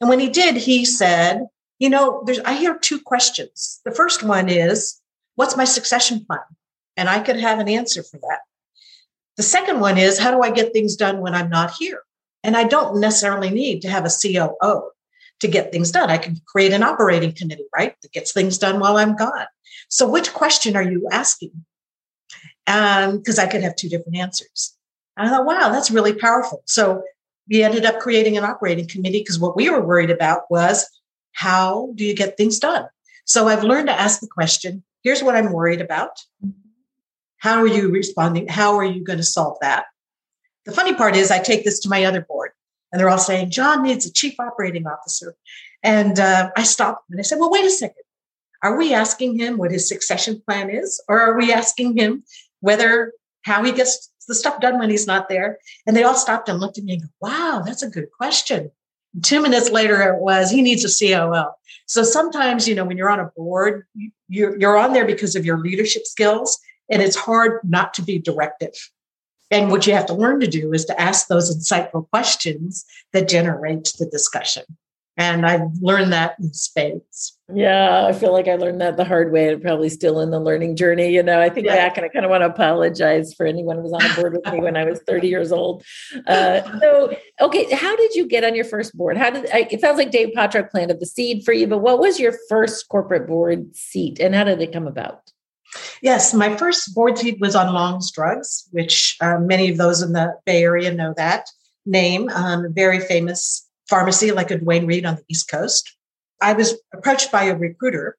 [0.00, 1.46] And when he did, he said,
[1.78, 3.80] You know, there's, I hear two questions.
[3.84, 5.00] The first one is,
[5.34, 6.40] What's my succession plan?
[6.98, 8.40] And I could have an answer for that.
[9.36, 12.02] The second one is, How do I get things done when I'm not here?
[12.42, 14.90] And I don't necessarily need to have a COO
[15.40, 16.10] to get things done.
[16.10, 17.94] I can create an operating committee, right?
[18.02, 19.46] That gets things done while I'm gone.
[19.88, 21.52] So, which question are you asking?
[22.66, 24.76] Because um, I could have two different answers.
[25.16, 26.62] And I thought, wow, that's really powerful.
[26.66, 27.04] So,
[27.48, 30.84] we ended up creating an operating committee because what we were worried about was
[31.32, 32.86] how do you get things done?
[33.24, 36.18] So, I've learned to ask the question here's what I'm worried about.
[37.38, 38.48] How are you responding?
[38.48, 39.84] How are you going to solve that?
[40.66, 42.50] The funny part is, I take this to my other board
[42.92, 45.34] and they're all saying, John needs a chief operating officer.
[45.82, 48.02] And uh, I stopped and I said, well, wait a second.
[48.62, 51.02] Are we asking him what his succession plan is?
[51.08, 52.24] Or are we asking him
[52.60, 55.58] whether how he gets the stuff done when he's not there?
[55.86, 58.70] And they all stopped and looked at me and go, wow, that's a good question.
[59.14, 61.50] And two minutes later, it was, he needs a COO.
[61.86, 63.86] So sometimes, you know, when you're on a board,
[64.28, 66.58] you're, you're on there because of your leadership skills,
[66.90, 68.74] and it's hard not to be directive.
[69.50, 73.28] And what you have to learn to do is to ask those insightful questions that
[73.28, 74.64] generate the discussion.
[75.18, 77.36] And I've learned that in spades.
[77.52, 80.38] Yeah, I feel like I learned that the hard way and probably still in the
[80.38, 81.12] learning journey.
[81.12, 81.74] You know, I think yeah.
[81.74, 84.34] back and I kind of want to apologize for anyone who was on a board
[84.34, 85.82] with me when I was 30 years old.
[86.28, 89.16] Uh, so, okay, how did you get on your first board?
[89.16, 91.98] How did I, it sounds like Dave Pottruck planted the seed for you, but what
[91.98, 95.32] was your first corporate board seat and how did it come about?
[96.02, 100.12] Yes, my first board seat was on Long's Drugs, which uh, many of those in
[100.12, 101.48] the Bay Area know that
[101.86, 102.28] name.
[102.28, 105.96] Um, very famous pharmacy like a Duane Reade on the East Coast.
[106.40, 108.16] I was approached by a recruiter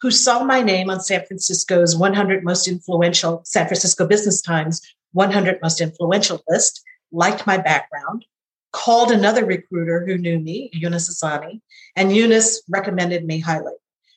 [0.00, 4.80] who saw my name on San Francisco's 100 most influential San Francisco Business Times
[5.12, 8.24] 100 most influential list, liked my background,
[8.72, 11.60] called another recruiter who knew me, Eunice Asani,
[11.96, 13.72] and Eunice recommended me highly.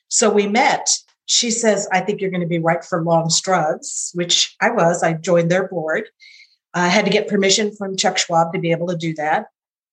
[0.08, 0.88] So we met
[1.26, 5.02] she says, I think you're going to be right for long Drugs, which I was.
[5.02, 6.04] I joined their board.
[6.74, 9.46] I had to get permission from Chuck Schwab to be able to do that.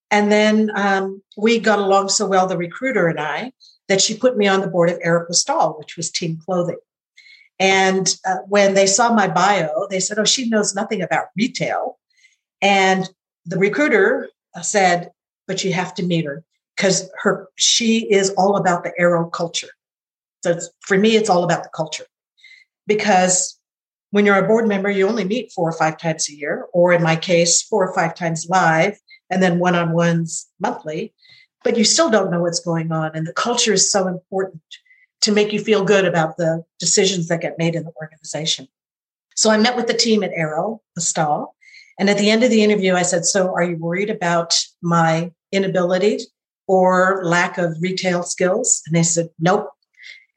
[0.10, 3.54] And then um, we got along so well, the recruiter and I,
[3.88, 6.78] that she put me on the board of Aeropostale, which was team clothing.
[7.60, 12.00] And uh, when they saw my bio, they said, Oh, she knows nothing about retail.
[12.62, 13.08] And
[13.46, 15.12] the recruiter uh, said,
[15.48, 16.44] But you have to meet her
[16.76, 19.70] because her she is all about the aero culture.
[20.44, 22.06] So for me, it's all about the culture
[22.88, 23.60] because
[24.12, 26.94] when you're a board member, you only meet four or five times a year, or
[26.94, 29.00] in my case, four or five times live,
[29.30, 31.14] and then one on ones monthly,
[31.64, 33.12] but you still don't know what's going on.
[33.16, 34.62] And the culture is so important
[35.22, 38.68] to make you feel good about the decisions that get made in the organization.
[39.36, 41.56] So I met with the team at Arrow, the stall.
[41.98, 45.32] And at the end of the interview, I said, So are you worried about my
[45.52, 46.20] inability
[46.68, 48.82] or lack of retail skills?
[48.86, 49.70] And they said, Nope,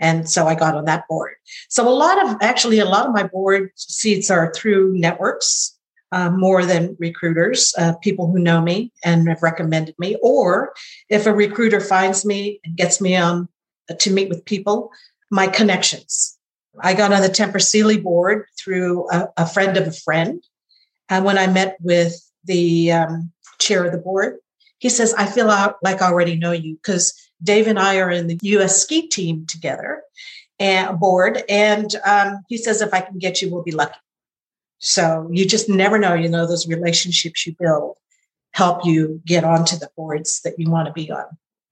[0.05, 1.33] and so I got on that board.
[1.69, 5.75] So a lot of actually a lot of my board seats are through networks
[6.13, 10.75] uh, more than recruiters, uh, people who know me and have recommended me, or
[11.09, 13.49] if a recruiter finds me and gets me on
[13.91, 14.91] uh, to meet with people,
[15.31, 16.39] my connections.
[16.81, 20.45] I got on the Tempur Sealy board through a, a friend of a friend.
[21.09, 22.15] And when I met with
[22.45, 24.37] the um, chair of the board,
[24.79, 27.15] he says, I feel like I already know you because
[27.45, 28.83] Dave and I are in the U.S.
[28.83, 30.03] ski team together
[30.59, 33.99] and board, and um, he says if I can get you, we'll be lucky.
[34.79, 36.15] So you just never know.
[36.15, 37.97] You know those relationships you build
[38.53, 41.25] help you get onto the boards that you want to be on.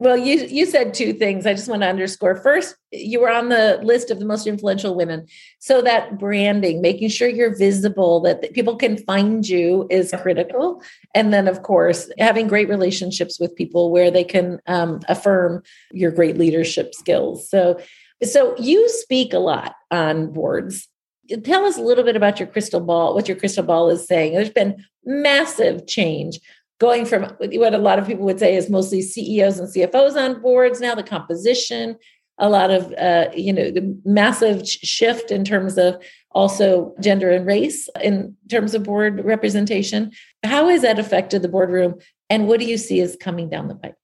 [0.02, 1.46] Well, you you said two things.
[1.46, 2.34] I just want to underscore.
[2.34, 5.28] First, you were on the list of the most influential women.
[5.60, 10.82] So that branding, making sure you're visible, that people can find you is critical.
[11.14, 15.62] And then, of course, having great relationships with people where they can um, affirm
[15.92, 17.48] your great leadership skills.
[17.48, 17.78] So,
[18.24, 20.88] so you speak a lot on boards.
[21.44, 23.14] Tell us a little bit about your crystal ball.
[23.14, 24.34] What your crystal ball is saying.
[24.34, 26.40] There's been massive change
[26.82, 30.42] going from what a lot of people would say is mostly CEOs and CFOs on
[30.42, 31.96] boards now, the composition,
[32.38, 37.46] a lot of, uh, you know, the massive shift in terms of also gender and
[37.46, 40.10] race in terms of board representation.
[40.42, 42.00] How has that affected the boardroom?
[42.28, 43.94] And what do you see as coming down the pike?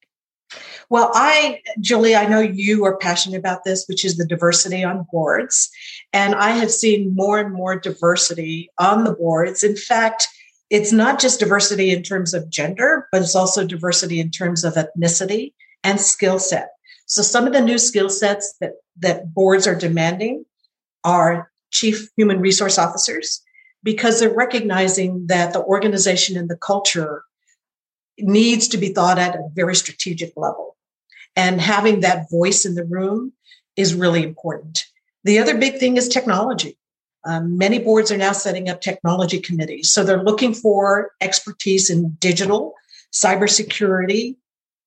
[0.89, 5.05] Well, I, Julie, I know you are passionate about this, which is the diversity on
[5.11, 5.69] boards.
[6.13, 9.65] And I have seen more and more diversity on the boards.
[9.65, 10.29] In fact,
[10.71, 14.75] it's not just diversity in terms of gender, but it's also diversity in terms of
[14.75, 15.53] ethnicity
[15.83, 16.71] and skill set.
[17.07, 20.45] So some of the new skill sets that, that boards are demanding
[21.05, 23.43] are chief human resource officers
[23.83, 27.23] because they're recognizing that the organization and the culture
[28.19, 30.77] needs to be thought at a very strategic level.
[31.37, 33.33] And having that voice in the room
[33.77, 34.85] is really important.
[35.25, 36.77] The other big thing is technology.
[37.25, 39.93] Um, many boards are now setting up technology committees.
[39.93, 42.75] So they're looking for expertise in digital,
[43.13, 44.37] cybersecurity,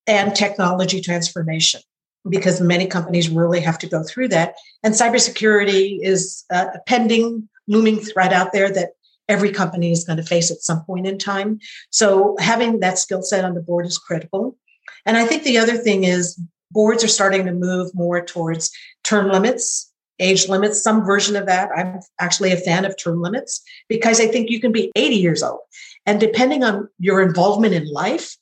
[0.08, 1.82] and technology transformation
[2.30, 4.56] because many companies really have to go through that.
[4.84, 8.92] And cybersecurity is a pending, looming threat out there that
[9.28, 11.60] every company is going to face at some point in time.
[11.90, 14.58] So having that skill set on the board is critical.
[15.06, 16.40] And I think the other thing is
[16.70, 18.72] boards are starting to move more towards
[19.04, 19.91] term limits,
[20.22, 21.70] age limits, some version of that.
[21.76, 25.44] I'm actually a fan of term limits because I think you can be 80 years
[25.44, 25.60] old.
[26.06, 28.36] And depending on your involvement in life,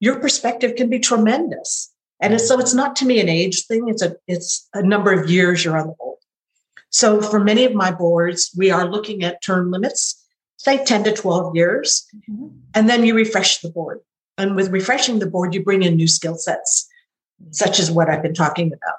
[0.00, 1.92] your perspective can be tremendous.
[2.20, 5.30] And so it's not to me an age thing, it's a it's a number of
[5.30, 6.18] years you're on the board.
[6.90, 10.22] So for many of my boards, we are looking at term limits,
[10.56, 12.48] say 10 to 12 years, mm-hmm.
[12.74, 14.00] and then you refresh the board.
[14.36, 16.88] And with refreshing the board, you bring in new skill sets,
[17.52, 18.96] such as what I've been talking about.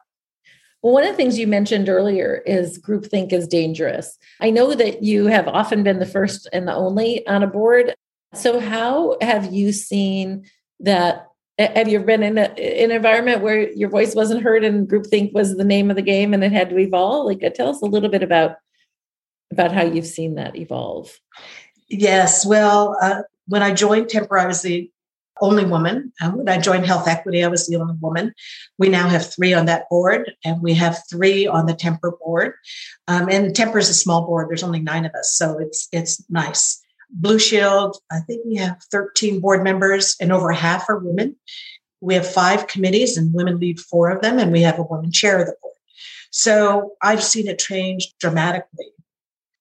[0.82, 4.18] Well, one of the things you mentioned earlier is groupthink is dangerous.
[4.40, 7.94] I know that you have often been the first and the only on a board.
[8.34, 10.46] So, how have you seen
[10.80, 11.28] that?
[11.60, 15.56] Have you been in, a, an environment where your voice wasn't heard and groupthink was
[15.58, 17.28] the name of the game and it had to evolve?
[17.28, 18.56] Like, uh, tell us a little bit about
[19.52, 21.20] about how you've seen that evolve.
[21.90, 22.46] Yes.
[22.46, 24.90] Well, uh, when I joined Tempur, I was the
[25.42, 26.14] only woman.
[26.22, 28.34] Um, when I joined Health Equity, I was the only woman.
[28.78, 32.54] We now have three on that board, and we have three on the Tempur board.
[33.08, 34.50] Um, and Tempur is a small board.
[34.50, 36.82] There's only nine of us, so it's it's nice.
[37.10, 41.36] Blue Shield, I think we have 13 board members, and over half are women.
[42.00, 45.12] We have five committees, and women lead four of them, and we have a woman
[45.12, 45.76] chair of the board.
[46.32, 48.88] So I've seen it change dramatically.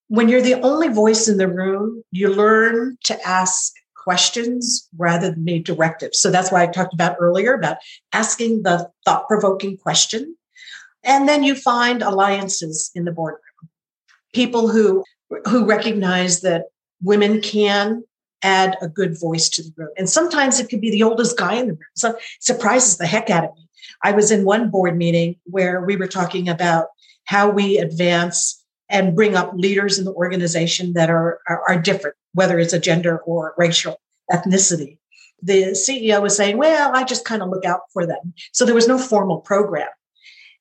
[0.07, 5.45] When you're the only voice in the room, you learn to ask questions rather than
[5.45, 6.19] need directives.
[6.19, 7.77] So that's why I talked about earlier about
[8.13, 10.35] asking the thought provoking question.
[11.03, 13.41] And then you find alliances in the boardroom,
[14.33, 15.03] people who,
[15.47, 16.65] who recognize that
[17.01, 18.03] women can
[18.43, 19.89] add a good voice to the room.
[19.97, 21.79] And sometimes it could be the oldest guy in the room.
[21.95, 23.67] So it surprises the heck out of me.
[24.03, 26.87] I was in one board meeting where we were talking about
[27.25, 28.60] how we advance
[28.91, 32.79] and bring up leaders in the organization that are, are, are different whether it's a
[32.79, 33.99] gender or racial
[34.31, 34.97] ethnicity.
[35.41, 38.33] The CEO was saying, Well, I just kind of look out for them.
[38.51, 39.89] So there was no formal program.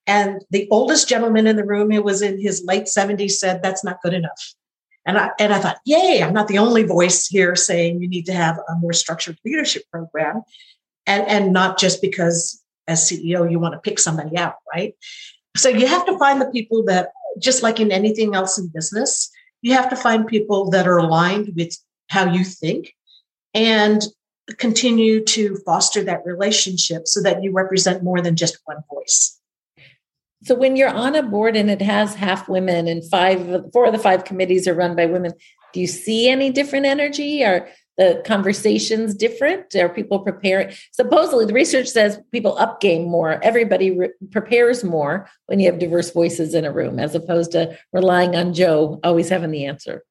[0.06, 3.84] And the oldest gentleman in the room, who was in his late 70s, said, That's
[3.84, 4.54] not good enough.
[5.06, 8.26] And I, and I thought, Yay, I'm not the only voice here saying you need
[8.26, 10.42] to have a more structured leadership program.
[11.06, 14.94] And, and not just because as CEO, you want to pick somebody out, right?
[15.56, 19.30] So you have to find the people that, just like in anything else in business,
[19.62, 21.76] you have to find people that are aligned with
[22.08, 22.94] how you think
[23.54, 24.02] and
[24.58, 29.38] continue to foster that relationship so that you represent more than just one voice.
[30.42, 33.92] So when you're on a board and it has half women and five four of
[33.92, 35.34] the five committees are run by women,
[35.72, 37.44] do you see any different energy?
[37.44, 39.74] Are the conversations different?
[39.74, 40.74] Are people preparing?
[40.92, 43.42] Supposedly, the research says people up game more.
[43.42, 47.76] Everybody re- prepares more when you have diverse voices in a room, as opposed to
[47.92, 50.02] relying on Joe always having the answer.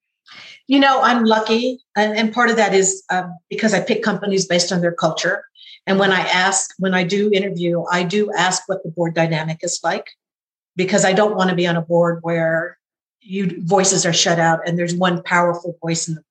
[0.68, 4.72] You know, I'm lucky, and, part of that is um, because I pick companies based
[4.72, 5.44] on their culture.
[5.88, 9.62] And when I ask, when I do interview, I do ask what the board dynamic
[9.64, 10.06] is like,
[10.76, 12.78] because I don't want to be on a board where
[13.22, 16.24] you voices are shut out and there's one powerful voice in the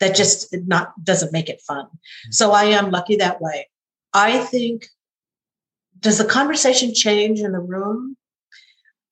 [0.00, 1.86] that just not doesn't make it fun.
[2.30, 3.68] So I am lucky that way.
[4.12, 4.86] I think
[6.00, 8.16] does the conversation change in the room?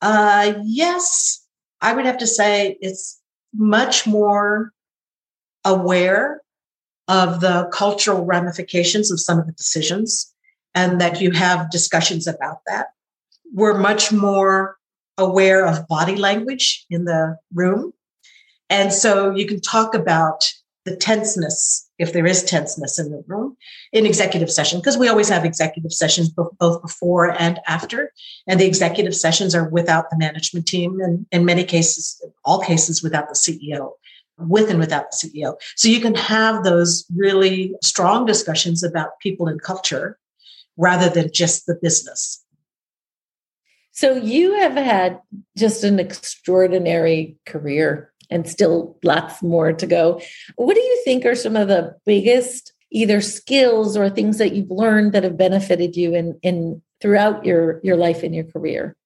[0.00, 1.44] Uh, yes,
[1.80, 3.20] I would have to say it's
[3.54, 4.72] much more
[5.64, 6.42] aware
[7.08, 10.32] of the cultural ramifications of some of the decisions
[10.74, 12.88] and that you have discussions about that.
[13.52, 14.76] We're much more
[15.18, 17.92] aware of body language in the room.
[18.70, 20.50] And so you can talk about
[20.84, 23.56] the tenseness, if there is tenseness in the room,
[23.92, 28.12] in executive session, because we always have executive sessions both before and after.
[28.46, 33.02] And the executive sessions are without the management team, and in many cases, all cases,
[33.02, 33.92] without the CEO,
[34.38, 35.54] with and without the CEO.
[35.76, 40.18] So you can have those really strong discussions about people and culture
[40.76, 42.42] rather than just the business.
[43.92, 45.20] So you have had
[45.56, 50.20] just an extraordinary career and still lots more to go.
[50.56, 54.70] What do you think are some of the biggest either skills or things that you've
[54.70, 58.96] learned that have benefited you in in throughout your your life and your career?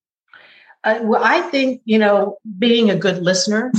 [0.85, 3.73] Uh, well, I think you know, being a good listener.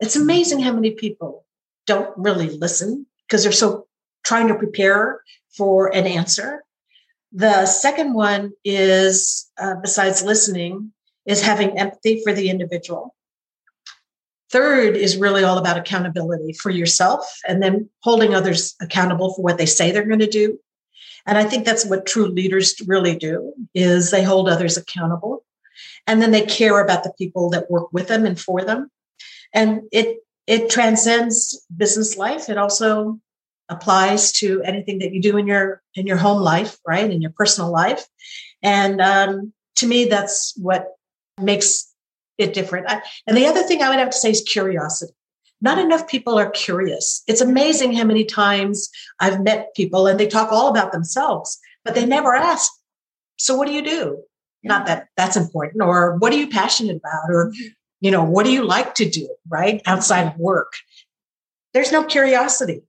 [0.00, 1.44] It's amazing how many people
[1.86, 3.86] don't really listen because they're so
[4.24, 5.20] trying to prepare
[5.56, 6.64] for an answer.
[7.32, 10.92] The second one is, uh, besides listening,
[11.26, 13.14] is having empathy for the individual.
[14.50, 19.58] Third is really all about accountability for yourself and then holding others accountable for what
[19.58, 20.58] they say they're going to do.
[21.26, 25.44] And I think that's what true leaders really do is they hold others accountable
[26.06, 28.90] and then they care about the people that work with them and for them.
[29.52, 32.48] And it it transcends business life.
[32.48, 33.18] It also
[33.70, 37.10] applies to anything that you do in your in your home life, right?
[37.10, 38.06] In your personal life.
[38.62, 40.88] And um, to me, that's what
[41.40, 41.93] makes
[42.38, 42.88] it different.
[42.88, 45.12] I, and the other thing I would have to say is curiosity.
[45.60, 47.22] Not enough people are curious.
[47.26, 51.94] It's amazing how many times I've met people and they talk all about themselves, but
[51.94, 52.70] they never ask,
[53.36, 54.22] So, what do you do?
[54.62, 57.28] Not that that's important, or what are you passionate about?
[57.28, 57.66] Or, mm-hmm.
[58.00, 59.82] you know, what do you like to do, right?
[59.86, 60.72] Outside of work.
[61.74, 62.82] There's no curiosity.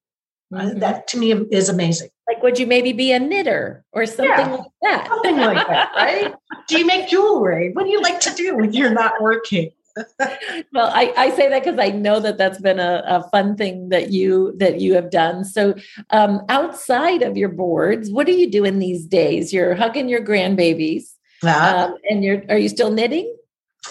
[0.53, 0.79] Mm-hmm.
[0.79, 2.09] That to me is amazing.
[2.27, 5.07] Like, would you maybe be a knitter or something yeah, like that?
[5.07, 6.33] Something like that, right?
[6.67, 7.71] do you make jewelry?
[7.73, 9.71] What do you like to do when you're not working?
[10.73, 13.89] well, I, I say that because I know that that's been a, a, fun thing
[13.89, 15.45] that you that you have done.
[15.45, 15.75] So,
[16.09, 19.53] um, outside of your boards, what are you doing these days?
[19.53, 21.03] You're hugging your grandbabies,
[21.41, 21.87] uh-huh.
[21.87, 23.33] um, and you're are you still knitting?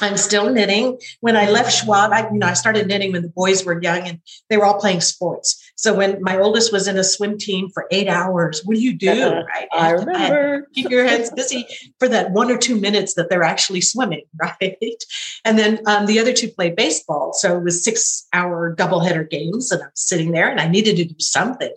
[0.01, 0.99] I'm still knitting.
[1.21, 4.07] When I left Schwab, I, you know, I started knitting when the boys were young
[4.09, 5.73] and they were all playing sports.
[5.77, 8.95] So when my oldest was in a swim team for eight hours, what do you
[8.95, 9.11] do?
[9.11, 9.69] Uh, right?
[9.73, 10.69] I remember.
[10.75, 11.67] Keep your hands busy
[11.99, 15.05] for that one or two minutes that they're actually swimming, right?
[15.45, 17.33] And then um, the other two played baseball.
[17.33, 20.97] So it was six hour doubleheader games and I was sitting there and I needed
[20.97, 21.73] to do something.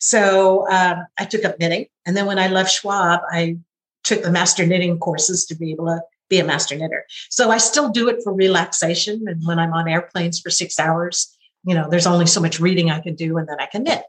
[0.00, 1.86] So um, I took up knitting.
[2.06, 3.58] And then when I left Schwab, I
[4.04, 7.04] took the master knitting courses to be able to be a master knitter.
[7.30, 9.24] So I still do it for relaxation.
[9.26, 12.90] And when I'm on airplanes for six hours, you know, there's only so much reading
[12.90, 14.02] I can do and then I can knit.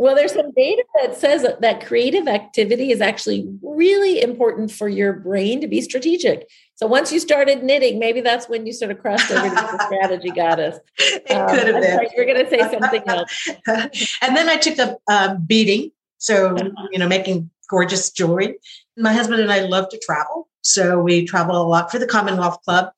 [0.00, 5.12] Well, there's some data that says that creative activity is actually really important for your
[5.12, 6.48] brain to be strategic.
[6.76, 9.86] So once you started knitting, maybe that's when you sort of crossed over to the
[9.86, 10.78] strategy goddess.
[10.96, 12.08] It um, could have been.
[12.16, 13.48] You're going to say something else.
[14.22, 15.90] and then I took up um, beading.
[16.16, 16.56] So,
[16.90, 18.56] you know, making gorgeous jewelry.
[18.96, 20.48] My husband and I love to travel.
[20.62, 22.92] So we travel a lot for the Commonwealth Club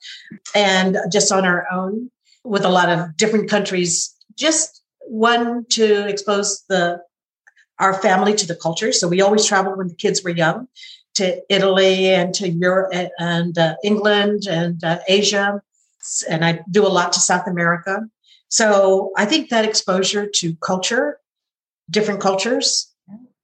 [0.55, 2.11] and just on our own
[2.45, 4.15] with a lot of different countries.
[4.37, 7.03] Just one to expose the
[7.79, 8.93] our family to the culture.
[8.93, 10.69] So we always traveled when the kids were young
[11.15, 15.61] to Italy and to Europe and uh, England and uh, Asia.
[16.29, 18.01] And I do a lot to South America.
[18.49, 21.19] So I think that exposure to culture,
[21.91, 22.93] different cultures,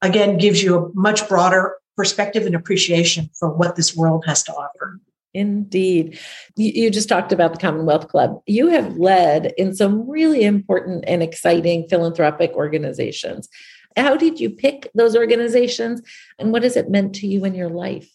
[0.03, 4.53] again, gives you a much broader perspective and appreciation for what this world has to
[4.53, 5.01] offer.
[5.35, 6.19] Indeed.
[6.57, 8.41] You, just talked about the Commonwealth Club.
[8.47, 13.49] You have led in some really important and exciting philanthropic organizations.
[13.97, 16.01] How did you pick those organizations
[16.39, 18.09] and what has it meant to you in your life?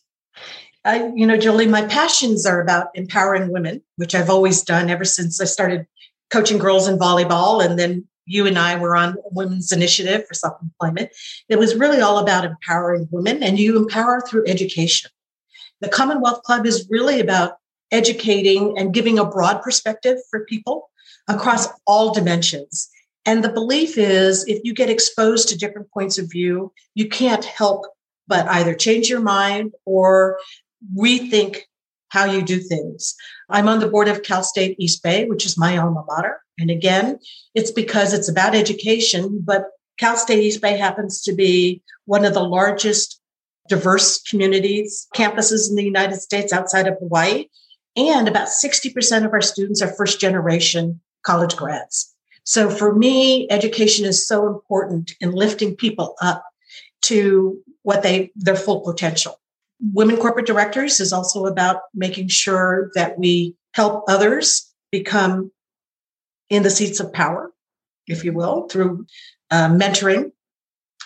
[0.86, 5.06] Uh, you know, Julie, my passions are about empowering women, which I've always done ever
[5.06, 5.86] since I started
[6.32, 10.62] coaching girls in volleyball and then you and I were on Women's Initiative for Self
[10.62, 11.12] Employment.
[11.50, 15.12] It was really all about empowering women, and you empower through education.
[15.82, 17.58] The Commonwealth Club is really about
[17.92, 20.90] educating and giving a broad perspective for people
[21.28, 22.90] across all dimensions.
[23.26, 27.46] And the belief is if you get exposed to different points of view, you can't
[27.46, 27.86] help
[28.28, 30.40] but either change your mind or
[30.98, 31.60] rethink
[32.10, 33.16] how you do things.
[33.50, 36.42] I'm on the board of Cal State East Bay, which is my alma mater.
[36.58, 37.20] And again,
[37.56, 39.66] it's because it's about education, but
[40.00, 43.20] Cal State East Bay happens to be one of the largest
[43.70, 47.46] diverse communities, campuses in the United States outside of Hawaii.
[47.96, 52.14] And about 60% of our students are first generation college grads.
[52.44, 56.44] So for me, education is so important in lifting people up
[57.04, 59.40] to what they, their full potential.
[59.92, 65.52] Women corporate directors is also about making sure that we help others become
[66.50, 67.52] in the seats of power,
[68.08, 69.06] if you will, through
[69.52, 70.32] uh, mentoring.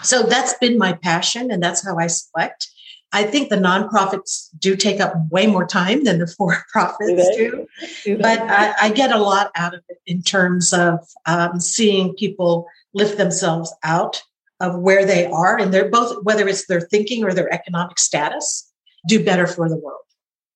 [0.03, 2.67] So that's been my passion, and that's how I select.
[3.13, 7.67] I think the nonprofits do take up way more time than the for profits do,
[8.03, 12.13] do but I, I, get a lot out of it in terms of um, seeing
[12.15, 14.21] people lift themselves out
[14.59, 18.66] of where they are, and they're both, whether it's their thinking or their economic status,
[19.05, 20.06] do better for the world.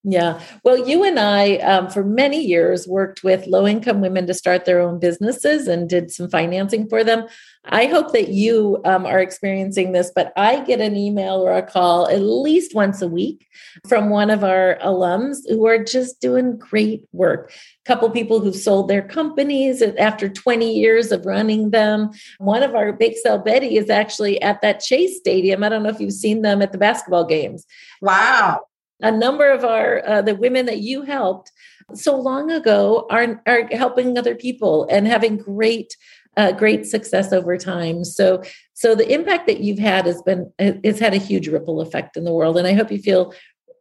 [0.04, 0.42] Yeah.
[0.64, 4.66] Well, you and I, um, for many years, worked with low income women to start
[4.66, 7.28] their own businesses and did some financing for them.
[7.66, 11.62] I hope that you um, are experiencing this, but I get an email or a
[11.62, 13.46] call at least once a week
[13.88, 17.54] from one of our alums who are just doing great work.
[17.86, 22.10] A couple people who've sold their companies after 20 years of running them.
[22.40, 25.64] One of our Bake Sale Betty is actually at that Chase Stadium.
[25.64, 27.68] I don't know if you've seen them at the basketball games.
[28.02, 28.62] Wow
[29.02, 31.52] a number of our uh, the women that you helped
[31.94, 35.96] so long ago are are helping other people and having great
[36.38, 38.04] uh, great success over time.
[38.04, 38.42] So
[38.74, 42.24] so the impact that you've had has been it's had a huge ripple effect in
[42.24, 43.32] the world and i hope you feel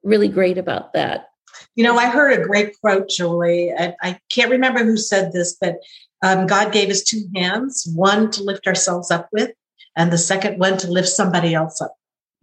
[0.02, 1.28] really great about that.
[1.74, 5.56] You know i heard a great quote julie i, I can't remember who said this
[5.60, 5.76] but
[6.22, 9.52] um, god gave us two hands one to lift ourselves up with
[9.96, 11.94] and the second one to lift somebody else up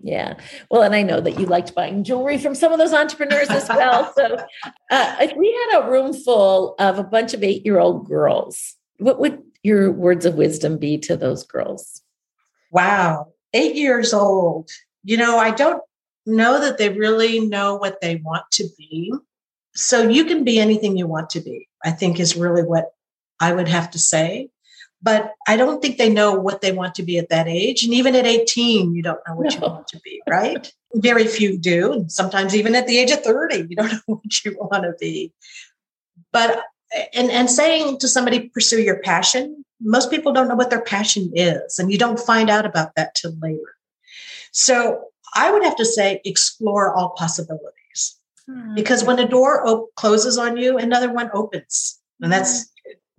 [0.02, 0.36] yeah.
[0.70, 3.68] Well, and I know that you liked buying jewelry from some of those entrepreneurs as
[3.68, 4.14] well.
[4.16, 4.36] So,
[4.92, 8.76] uh, if we had a room full of a bunch of eight year old girls,
[9.00, 12.02] what would your words of wisdom be to those girls?
[12.72, 13.34] Wow.
[13.54, 14.70] Eight years old.
[15.04, 15.82] You know, I don't
[16.26, 19.14] know that they really know what they want to be.
[19.74, 22.92] So, you can be anything you want to be, I think is really what
[23.40, 24.50] I would have to say
[25.02, 27.84] but I don't think they know what they want to be at that age.
[27.84, 29.52] And even at 18, you don't know what no.
[29.52, 30.72] you want to be, right?
[30.96, 31.94] Very few do.
[31.94, 34.94] And sometimes even at the age of 30, you don't know what you want to
[35.00, 35.34] be.
[36.32, 36.64] But
[37.14, 41.32] and and saying to somebody pursue your passion, most people don't know what their passion
[41.36, 43.76] is, and you don't find out about that till later.
[44.52, 48.18] So I would have to say explore all possibilities.
[48.48, 48.74] Hmm.
[48.76, 52.00] Because when a door op- closes on you, another one opens.
[52.22, 52.72] And that's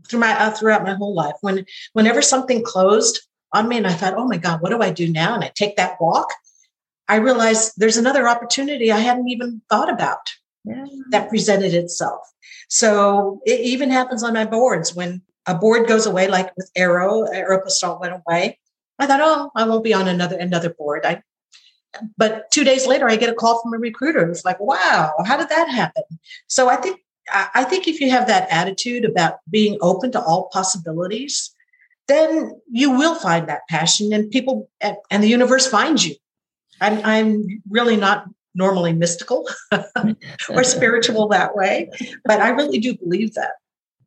[0.09, 1.35] through my uh, throughout my whole life.
[1.41, 3.21] When whenever something closed
[3.53, 5.35] on me, and I thought, oh my God, what do I do now?
[5.35, 6.29] And I take that walk,
[7.09, 10.19] I realized there's another opportunity I hadn't even thought about
[10.65, 10.85] yeah.
[11.11, 12.21] that presented itself.
[12.69, 17.25] So it even happens on my boards when a board goes away, like with Aero,
[17.25, 18.59] Aeropostale went away.
[18.99, 21.07] I thought, oh, I won't be on another another board.
[21.07, 21.23] I
[22.17, 24.31] but two days later, I get a call from a recruiter.
[24.31, 26.03] It's like, wow, how did that happen?
[26.47, 27.01] So I think
[27.33, 31.55] I think if you have that attitude about being open to all possibilities,
[32.07, 36.15] then you will find that passion and people and the universe finds you.
[36.81, 39.49] I'm, I'm really not normally mystical
[40.49, 41.91] or spiritual that way,
[42.25, 43.53] but I really do believe that.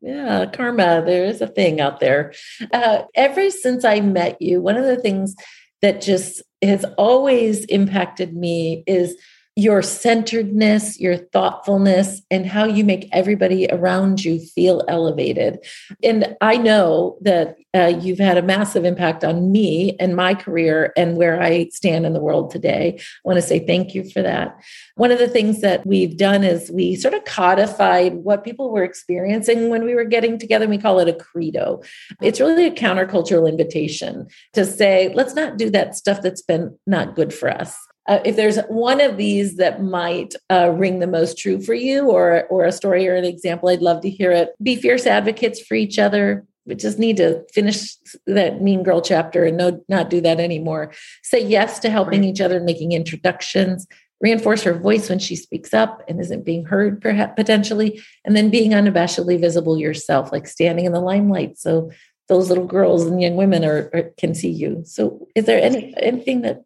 [0.01, 2.33] Yeah, karma, there is a thing out there.
[2.73, 5.35] Uh, ever since I met you, one of the things
[5.83, 9.15] that just has always impacted me is
[9.57, 15.59] your centeredness, your thoughtfulness, and how you make everybody around you feel elevated.
[16.01, 20.93] And I know that uh, you've had a massive impact on me and my career
[20.95, 22.95] and where I stand in the world today.
[22.97, 24.57] I want to say thank you for that.
[24.95, 28.83] One of the things that we've done is we sort of codified what people were
[28.83, 30.67] experiencing when we were getting together.
[30.67, 31.81] We call it a credo.
[32.21, 37.15] It's really a countercultural invitation to say, let's not do that stuff that's been not
[37.15, 37.77] good for us
[38.07, 42.09] uh, if there's one of these that might uh, ring the most true for you
[42.09, 44.49] or or a story or an example i'd love to hear it.
[44.61, 46.45] Be fierce advocates for each other.
[46.65, 47.95] We just need to finish
[48.27, 50.93] that mean girl chapter and no not do that anymore.
[51.23, 53.87] Say yes to helping each other making introductions
[54.19, 58.51] reinforce her voice when she speaks up and isn't being heard perhaps potentially and then
[58.51, 61.89] being unabashedly visible yourself like standing in the limelight so
[62.31, 64.83] those little girls and young women are, are can see you.
[64.85, 66.63] So is there any anything that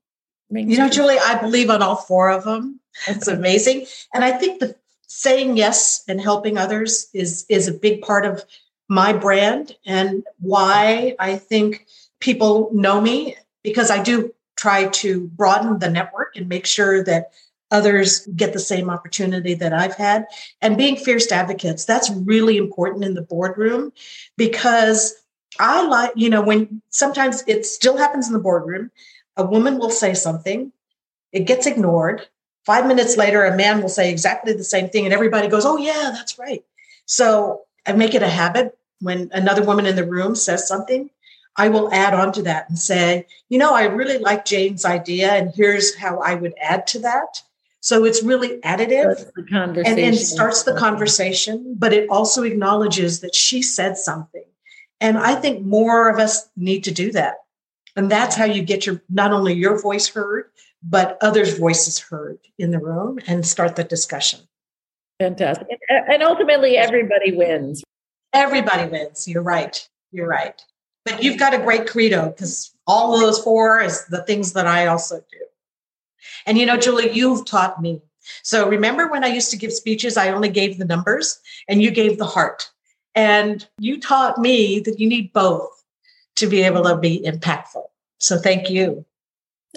[0.50, 2.80] you know, Julie, I believe on all four of them.
[3.08, 3.86] It's amazing.
[4.14, 4.76] And I think the
[5.08, 8.44] saying yes and helping others is is a big part of
[8.88, 11.86] my brand and why I think
[12.20, 17.32] people know me because I do try to broaden the network and make sure that
[17.72, 20.28] others get the same opportunity that I've had.
[20.62, 23.92] And being fierce advocates, that's really important in the boardroom
[24.38, 25.16] because
[25.60, 28.92] I like, you know, when sometimes it still happens in the boardroom
[29.38, 30.72] a woman will say something,
[31.32, 32.28] it gets ignored.
[32.66, 35.78] Five minutes later, a man will say exactly the same thing, and everybody goes, Oh,
[35.78, 36.64] yeah, that's right.
[37.06, 41.10] So I make it a habit when another woman in the room says something,
[41.58, 45.34] I will add on to that and say, You know, I really like Jane's idea,
[45.34, 47.42] and here's how I would add to that.
[47.82, 49.32] So it's really additive
[49.86, 54.44] and, starts the conversation, but it also acknowledges that she said something.
[55.00, 57.36] And I think more of us need to do that.
[57.96, 58.40] And that's oh.
[58.40, 60.50] how you get your not only your voice heard,
[60.84, 64.40] but others' voices heard in the room and start the discussion.
[65.20, 65.68] Fantastic.
[65.90, 67.84] And uh, ultimately, everybody wins.
[68.34, 69.28] Everybody wins.
[69.28, 69.88] You're right.
[70.12, 70.62] You're right.
[71.06, 74.68] But you've got a great credo because all of those four is the things that
[74.68, 75.46] I also do.
[76.46, 78.02] And you know, Julie, you've taught me
[78.44, 81.92] So remember when I used to give speeches, I only gave the numbers and you
[81.92, 82.70] gave the heart.
[83.14, 85.75] And you taught me that you need both
[86.36, 87.84] to be able to be impactful.
[88.20, 89.06] So thank you.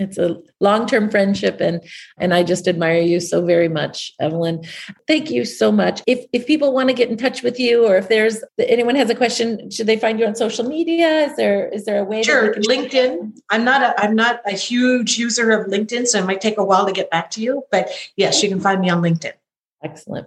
[0.01, 1.83] It's a long-term friendship and
[2.19, 4.65] and I just admire you so very much, Evelyn.
[5.07, 6.03] Thank you so much.
[6.07, 9.11] If if people want to get in touch with you or if there's anyone has
[9.11, 11.27] a question, should they find you on social media?
[11.27, 13.41] Is there is there a way Sure, LinkedIn.
[13.51, 16.65] I'm not a I'm not a huge user of LinkedIn, so it might take a
[16.65, 19.33] while to get back to you, but yes, you can find me on LinkedIn.
[19.83, 20.27] Excellent.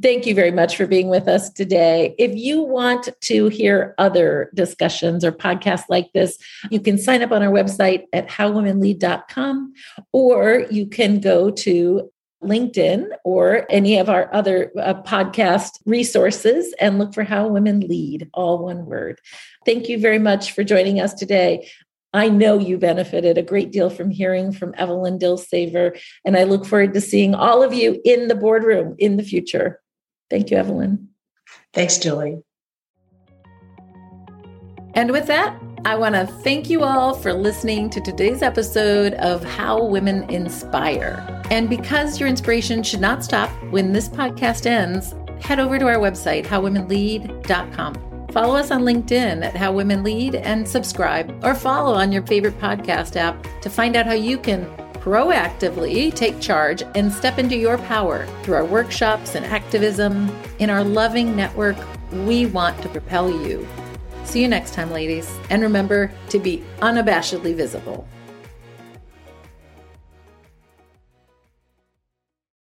[0.00, 2.14] Thank you very much for being with us today.
[2.18, 6.38] If you want to hear other discussions or podcasts like this,
[6.70, 9.74] you can sign up on our website at howwomenlead.com
[10.12, 12.10] or you can go to
[12.44, 18.30] LinkedIn or any of our other uh, podcast resources and look for How Women Lead,
[18.32, 19.18] all one word.
[19.66, 21.68] Thank you very much for joining us today.
[22.14, 26.64] I know you benefited a great deal from hearing from Evelyn Dilsaver, and I look
[26.64, 29.80] forward to seeing all of you in the boardroom in the future.
[30.30, 31.08] Thank you, Evelyn.
[31.72, 32.42] Thanks, Julie.
[34.94, 39.44] And with that, I want to thank you all for listening to today's episode of
[39.44, 41.24] How Women Inspire.
[41.50, 45.98] And because your inspiration should not stop when this podcast ends, head over to our
[45.98, 48.26] website, howwomenlead.com.
[48.32, 52.58] Follow us on LinkedIn at How Women Lead and subscribe or follow on your favorite
[52.58, 54.64] podcast app to find out how you can
[55.00, 60.34] proactively take charge and step into your power through our workshops and activism.
[60.58, 61.76] In our loving network,
[62.12, 63.66] we want to propel you.
[64.24, 65.34] See you next time, ladies.
[65.50, 68.06] And remember to be unabashedly visible.